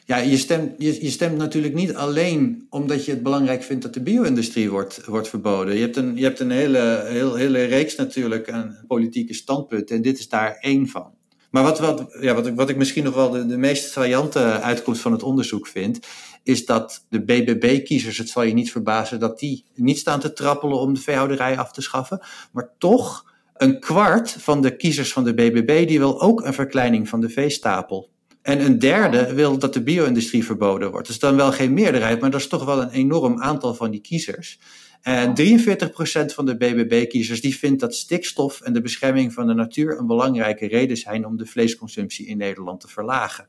Ja, 0.05 0.17
je, 0.17 0.37
stemt, 0.37 0.71
je, 0.77 1.09
stemt 1.09 1.37
natuurlijk 1.37 1.73
niet 1.73 1.95
alleen 1.95 2.67
omdat 2.69 3.05
je 3.05 3.11
het 3.11 3.23
belangrijk 3.23 3.63
vindt 3.63 3.83
dat 3.83 3.93
de 3.93 4.01
bio-industrie 4.01 4.71
wordt, 4.71 5.05
wordt 5.05 5.27
verboden. 5.27 5.75
Je 5.75 5.81
hebt 5.81 5.95
een, 5.95 6.15
je 6.15 6.23
hebt 6.23 6.39
een 6.39 6.51
hele, 6.51 7.05
heel, 7.07 7.35
hele 7.35 7.63
reeks 7.63 7.95
natuurlijk 7.95 8.51
aan 8.51 8.83
politieke 8.87 9.33
standpunten 9.33 9.95
en 9.95 10.01
dit 10.01 10.19
is 10.19 10.29
daar 10.29 10.57
één 10.59 10.87
van. 10.87 11.13
Maar 11.51 11.63
wat, 11.63 11.79
wat, 11.79 12.17
ja, 12.21 12.33
wat, 12.33 12.47
ik, 12.47 12.55
wat 12.55 12.69
ik 12.69 12.77
misschien 12.77 13.03
nog 13.03 13.13
wel 13.13 13.29
de, 13.29 13.45
de 13.45 13.57
meest 13.57 13.91
saillante 13.91 14.39
uitkomst 14.39 15.01
van 15.01 15.11
het 15.11 15.23
onderzoek 15.23 15.67
vind, 15.67 15.99
is 16.43 16.65
dat 16.65 17.05
de 17.09 17.23
BBB-kiezers, 17.23 18.17
het 18.17 18.29
zal 18.29 18.43
je 18.43 18.53
niet 18.53 18.71
verbazen, 18.71 19.19
dat 19.19 19.39
die 19.39 19.65
niet 19.75 19.97
staan 19.97 20.19
te 20.19 20.33
trappelen 20.33 20.79
om 20.79 20.93
de 20.93 20.99
veehouderij 20.99 21.57
af 21.57 21.71
te 21.71 21.81
schaffen, 21.81 22.25
maar 22.51 22.69
toch 22.77 23.33
een 23.53 23.79
kwart 23.79 24.31
van 24.31 24.61
de 24.61 24.75
kiezers 24.75 25.13
van 25.13 25.23
de 25.23 25.33
BBB 25.33 25.87
die 25.87 25.99
wil 25.99 26.21
ook 26.21 26.45
een 26.45 26.53
verkleining 26.53 27.09
van 27.09 27.21
de 27.21 27.29
veestapel. 27.29 28.09
En 28.45 28.65
een 28.65 28.79
derde 28.79 29.33
wil 29.33 29.57
dat 29.57 29.73
de 29.73 29.83
bio-industrie 29.83 30.45
verboden 30.45 30.91
wordt. 30.91 31.07
Dat 31.07 31.15
is 31.15 31.21
dan 31.21 31.35
wel 31.35 31.51
geen 31.51 31.73
meerderheid, 31.73 32.21
maar 32.21 32.31
dat 32.31 32.39
is 32.39 32.47
toch 32.47 32.65
wel 32.65 32.81
een 32.81 32.89
enorm 32.89 33.41
aantal 33.41 33.73
van 33.73 33.91
die 33.91 34.01
kiezers. 34.01 34.59
En 35.01 35.35
43% 35.35 36.33
van 36.33 36.45
de 36.45 36.57
BBB-kiezers 36.57 37.41
die 37.41 37.57
vindt 37.57 37.79
dat 37.79 37.95
stikstof 37.95 38.61
en 38.61 38.73
de 38.73 38.81
bescherming 38.81 39.33
van 39.33 39.47
de 39.47 39.53
natuur 39.53 39.97
een 39.97 40.07
belangrijke 40.07 40.67
reden 40.67 40.97
zijn 40.97 41.25
om 41.25 41.37
de 41.37 41.45
vleesconsumptie 41.45 42.27
in 42.27 42.37
Nederland 42.37 42.79
te 42.81 42.87
verlagen. 42.87 43.47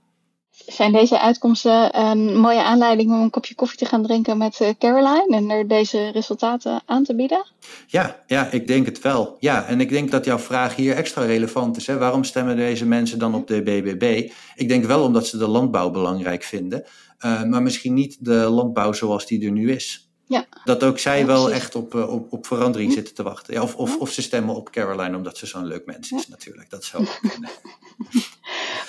Zijn 0.66 0.92
deze 0.92 1.20
uitkomsten 1.20 1.98
een 2.00 2.36
mooie 2.38 2.62
aanleiding 2.62 3.10
om 3.12 3.20
een 3.20 3.30
kopje 3.30 3.54
koffie 3.54 3.78
te 3.78 3.84
gaan 3.84 4.02
drinken 4.02 4.38
met 4.38 4.60
eh, 4.60 4.68
Caroline 4.78 5.36
en 5.36 5.50
er 5.50 5.68
deze 5.68 6.08
resultaten 6.08 6.82
aan 6.86 7.04
te 7.04 7.14
bieden? 7.14 7.46
Ja, 7.86 8.22
ja, 8.26 8.50
ik 8.50 8.66
denk 8.66 8.86
het 8.86 9.00
wel. 9.00 9.36
Ja, 9.40 9.66
en 9.66 9.80
ik 9.80 9.88
denk 9.88 10.10
dat 10.10 10.24
jouw 10.24 10.38
vraag 10.38 10.74
hier 10.76 10.94
extra 10.96 11.24
relevant 11.24 11.76
is. 11.76 11.86
Hè? 11.86 11.98
Waarom 11.98 12.24
stemmen 12.24 12.56
deze 12.56 12.86
mensen 12.86 13.18
dan 13.18 13.34
op 13.34 13.46
de 13.46 13.62
BBB? 13.62 14.30
Ik 14.54 14.68
denk 14.68 14.84
wel 14.84 15.02
omdat 15.02 15.26
ze 15.26 15.36
de 15.38 15.48
landbouw 15.48 15.90
belangrijk 15.90 16.42
vinden, 16.42 16.84
uh, 17.24 17.42
maar 17.42 17.62
misschien 17.62 17.94
niet 17.94 18.16
de 18.20 18.34
landbouw 18.34 18.92
zoals 18.92 19.26
die 19.26 19.44
er 19.44 19.52
nu 19.52 19.72
is. 19.72 20.10
Ja. 20.28 20.46
Dat 20.64 20.82
ook 20.84 20.98
zij 20.98 21.18
Ja, 21.18 21.26
wel 21.26 21.50
echt 21.52 21.74
op, 21.74 21.94
uh, 21.94 22.12
op, 22.12 22.32
op 22.32 22.46
verandering 22.46 22.88
Hm. 22.90 22.96
zitten 22.96 23.14
te 23.14 23.22
wachten. 23.22 23.54
Ja, 23.54 23.62
of, 23.62 23.74
of, 23.74 23.90
Ja. 23.90 23.96
of 23.98 24.10
ze 24.10 24.22
stemmen 24.22 24.54
op 24.54 24.70
Caroline 24.70 25.16
omdat 25.16 25.36
ze 25.38 25.46
zo'n 25.46 25.66
leuk 25.66 25.86
mens 25.86 26.10
is, 26.12 26.28
natuurlijk. 26.28 26.70
Dat 26.70 26.84
zou 26.84 27.06
kunnen. 27.20 27.50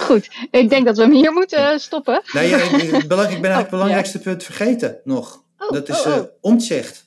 Goed, 0.08 0.30
ik 0.52 0.70
denk 0.70 0.86
dat 0.86 0.98
we 0.98 1.04
hem 1.04 1.12
hier 1.12 1.32
moeten 1.32 1.72
eh, 1.72 1.78
stoppen. 1.78 2.22
Nee, 2.34 2.50
ja, 2.50 2.58
ik, 2.58 3.08
ben 3.08 3.17
eigenlijk 3.17 3.46
Oh, 3.46 3.58
het 3.58 3.70
belangrijkste 3.70 4.20
punt 4.20 4.43
vergeten 4.43 5.00
nog. 5.04 5.43
Oh, 5.58 5.72
dat 5.72 5.89
is 5.89 6.06
oh, 6.06 6.13
eh 6.13 6.20
oh. 6.20 6.26
omzicht. 6.41 7.06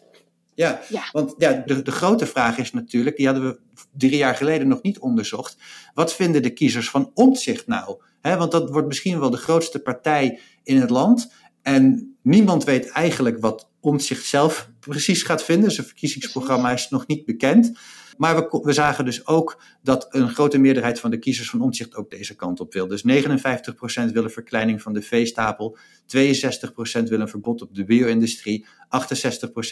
Ja, 0.54 0.80
Ja. 0.88 1.08
want 1.12 1.34
ja, 1.38 1.62
de, 1.66 1.82
de 1.82 1.90
grote 1.90 2.26
vraag 2.26 2.58
is 2.58 2.72
natuurlijk, 2.72 3.16
die 3.16 3.26
hadden 3.26 3.44
we 3.44 3.58
drie 3.96 4.16
jaar 4.16 4.34
geleden 4.34 4.68
nog 4.68 4.82
niet 4.82 4.98
onderzocht. 4.98 5.56
Wat 5.94 6.14
vinden 6.14 6.42
de 6.42 6.50
kiezers 6.50 6.90
van 6.90 7.10
omzicht 7.14 7.66
nou? 7.66 7.96
Want 8.22 8.52
dat 8.52 8.70
wordt 8.70 8.86
misschien 8.86 9.20
wel 9.20 9.30
de 9.30 9.36
grootste 9.36 9.78
partij 9.78 10.40
in 10.64 10.80
het 10.80 10.90
land. 10.90 11.32
En 11.62 12.14
niemand 12.22 12.64
weet 12.64 12.88
eigenlijk 12.88 13.40
wat 13.40 13.68
omzicht 13.80 14.26
zelf 14.26 14.68
precies 14.80 15.22
gaat 15.22 15.44
vinden. 15.44 15.70
Zijn 15.70 15.86
verkiezingsprogramma 15.86 16.72
is 16.72 16.88
nog 16.88 17.06
niet 17.06 17.24
bekend. 17.24 17.72
Maar 18.16 18.36
we, 18.36 18.60
we 18.62 18.72
zagen 18.72 19.04
dus 19.04 19.26
ook 19.26 19.62
dat 19.82 20.06
een 20.10 20.28
grote 20.28 20.58
meerderheid 20.58 21.00
van 21.00 21.10
de 21.10 21.18
kiezers 21.18 21.50
van 21.50 21.60
omzicht 21.60 21.94
ook 21.94 22.10
deze 22.10 22.36
kant 22.36 22.60
op 22.60 22.72
wil. 22.72 22.86
Dus 22.86 23.02
59% 23.02 24.12
willen 24.12 24.30
verkleining 24.30 24.82
van 24.82 24.92
de 24.92 25.02
veestapel, 25.02 25.78
62% 26.16 27.02
willen 27.02 27.28
verbod 27.28 27.62
op 27.62 27.74
de 27.74 27.84
bio-industrie, 27.84 28.66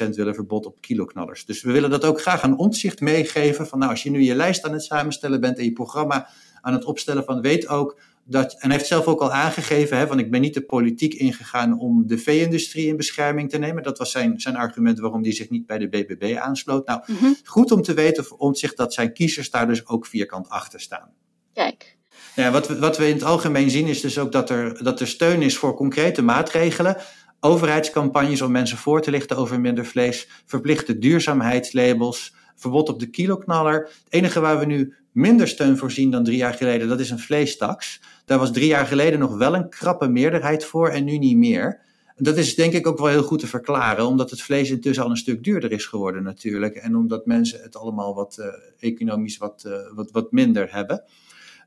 68% 0.06 0.08
willen 0.08 0.34
verbod 0.34 0.66
op 0.66 0.80
kiloknallers. 0.80 1.44
Dus 1.44 1.62
we 1.62 1.72
willen 1.72 1.90
dat 1.90 2.04
ook 2.04 2.20
graag 2.20 2.42
aan 2.42 2.58
omzicht 2.58 3.00
meegeven. 3.00 3.66
Van 3.66 3.78
nou, 3.78 3.90
als 3.90 4.02
je 4.02 4.10
nu 4.10 4.22
je 4.22 4.34
lijst 4.34 4.64
aan 4.64 4.72
het 4.72 4.82
samenstellen 4.82 5.40
bent 5.40 5.58
en 5.58 5.64
je 5.64 5.72
programma 5.72 6.28
aan 6.60 6.72
het 6.72 6.84
opstellen 6.84 7.24
van 7.24 7.40
weet 7.40 7.68
ook 7.68 8.00
dat, 8.30 8.52
en 8.52 8.58
hij 8.68 8.76
heeft 8.76 8.86
zelf 8.88 9.06
ook 9.06 9.20
al 9.20 9.32
aangegeven, 9.32 9.96
hè, 9.98 10.06
van 10.06 10.18
ik 10.18 10.30
ben 10.30 10.40
niet 10.40 10.54
de 10.54 10.64
politiek 10.64 11.14
ingegaan 11.14 11.78
om 11.78 12.06
de 12.06 12.18
vee-industrie 12.18 12.86
in 12.86 12.96
bescherming 12.96 13.50
te 13.50 13.58
nemen. 13.58 13.82
Dat 13.82 13.98
was 13.98 14.10
zijn, 14.10 14.40
zijn 14.40 14.56
argument 14.56 14.98
waarom 14.98 15.22
hij 15.22 15.32
zich 15.32 15.50
niet 15.50 15.66
bij 15.66 15.78
de 15.78 15.88
BBB 15.88 16.36
aansloot. 16.36 16.86
Nou, 16.86 17.00
Mhm. 17.06 17.32
goed 17.44 17.72
om 17.72 17.82
te 17.82 17.94
weten 17.94 18.24
voor 18.24 18.38
omzicht 18.38 18.76
dat 18.76 18.94
zijn 18.94 19.12
kiezers 19.12 19.50
daar 19.50 19.66
dus 19.66 19.86
ook 19.86 20.06
vierkant 20.06 20.48
achter 20.48 20.80
staan. 20.80 21.10
Kijk, 21.52 21.96
Nou 22.36 22.48
ja, 22.48 22.54
wat, 22.54 22.68
we, 22.68 22.78
wat 22.78 22.96
we 22.96 23.06
in 23.08 23.14
het 23.14 23.22
algemeen 23.22 23.70
zien 23.70 23.86
is 23.86 24.00
dus 24.00 24.18
ook 24.18 24.32
dat 24.32 24.50
er, 24.50 24.84
dat 24.84 25.00
er 25.00 25.06
steun 25.06 25.42
is 25.42 25.56
voor 25.56 25.74
concrete 25.74 26.22
maatregelen. 26.22 26.96
Overheidscampagnes 27.40 28.42
om 28.42 28.50
mensen 28.50 28.78
voor 28.78 29.00
te 29.02 29.10
lichten 29.10 29.36
over 29.36 29.60
minder 29.60 29.86
vlees. 29.86 30.28
Verplichte 30.46 30.98
duurzaamheidslabels. 30.98 32.34
Verbod 32.56 32.88
op 32.88 33.00
de 33.00 33.06
kiloknaller. 33.10 33.80
Het 33.80 34.12
enige 34.12 34.40
waar 34.40 34.58
we 34.58 34.64
nu 34.64 34.94
minder 35.18 35.48
steun 35.48 35.78
voor 35.78 35.90
zien 35.90 36.10
dan 36.10 36.24
drie 36.24 36.36
jaar 36.36 36.54
geleden, 36.54 36.88
dat 36.88 37.00
is 37.00 37.10
een 37.10 37.18
vleestaks. 37.18 38.00
Daar 38.24 38.38
was 38.38 38.52
drie 38.52 38.66
jaar 38.66 38.86
geleden 38.86 39.18
nog 39.18 39.36
wel 39.36 39.54
een 39.54 39.68
krappe 39.68 40.08
meerderheid 40.08 40.64
voor 40.64 40.88
en 40.88 41.04
nu 41.04 41.18
niet 41.18 41.36
meer. 41.36 41.80
Dat 42.16 42.36
is 42.36 42.54
denk 42.54 42.72
ik 42.72 42.86
ook 42.86 42.98
wel 42.98 43.06
heel 43.06 43.22
goed 43.22 43.38
te 43.38 43.46
verklaren, 43.46 44.06
omdat 44.06 44.30
het 44.30 44.42
vlees 44.42 44.70
intussen 44.70 45.04
al 45.04 45.10
een 45.10 45.16
stuk 45.16 45.44
duurder 45.44 45.72
is 45.72 45.86
geworden 45.86 46.22
natuurlijk. 46.22 46.74
En 46.74 46.96
omdat 46.96 47.26
mensen 47.26 47.62
het 47.62 47.76
allemaal 47.76 48.14
wat 48.14 48.36
uh, 48.40 48.46
economisch 48.78 49.36
wat, 49.36 49.64
uh, 49.66 49.72
wat, 49.94 50.10
wat 50.10 50.32
minder 50.32 50.72
hebben. 50.72 51.04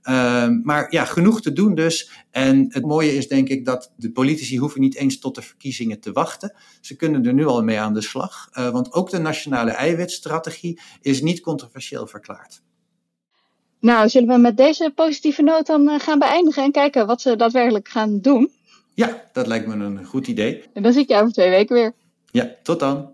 Uh, 0.03 0.47
maar 0.63 0.93
ja, 0.93 1.05
genoeg 1.05 1.41
te 1.41 1.53
doen 1.53 1.75
dus. 1.75 2.11
En 2.31 2.65
het 2.69 2.85
mooie 2.85 3.15
is 3.15 3.27
denk 3.27 3.49
ik 3.49 3.65
dat 3.65 3.93
de 3.95 4.11
politici 4.11 4.57
hoeven 4.57 4.81
niet 4.81 4.95
eens 4.95 5.19
tot 5.19 5.35
de 5.35 5.41
verkiezingen 5.41 5.99
te 5.99 6.11
wachten. 6.11 6.55
Ze 6.81 6.95
kunnen 6.95 7.25
er 7.25 7.33
nu 7.33 7.45
al 7.45 7.63
mee 7.63 7.79
aan 7.79 7.93
de 7.93 8.01
slag. 8.01 8.49
Uh, 8.53 8.69
want 8.69 8.93
ook 8.93 9.09
de 9.09 9.19
nationale 9.19 9.71
eiwitstrategie 9.71 10.79
is 11.01 11.21
niet 11.21 11.39
controversieel 11.39 12.07
verklaard. 12.07 12.61
Nou, 13.81 14.09
zullen 14.09 14.27
we 14.27 14.37
met 14.37 14.57
deze 14.57 14.91
positieve 14.95 15.41
noot 15.41 15.65
dan 15.65 15.89
uh, 15.89 15.99
gaan 15.99 16.19
beëindigen 16.19 16.63
en 16.63 16.71
kijken 16.71 17.07
wat 17.07 17.21
ze 17.21 17.35
daadwerkelijk 17.35 17.87
gaan 17.87 18.19
doen? 18.19 18.51
Ja, 18.93 19.23
dat 19.33 19.47
lijkt 19.47 19.67
me 19.67 19.73
een 19.73 20.05
goed 20.05 20.27
idee. 20.27 20.63
En 20.73 20.83
dan 20.83 20.93
zie 20.93 21.01
ik 21.01 21.09
je 21.09 21.15
over 21.15 21.31
twee 21.31 21.49
weken 21.49 21.75
weer. 21.75 21.93
Ja, 22.31 22.55
tot 22.63 22.79
dan. 22.79 23.09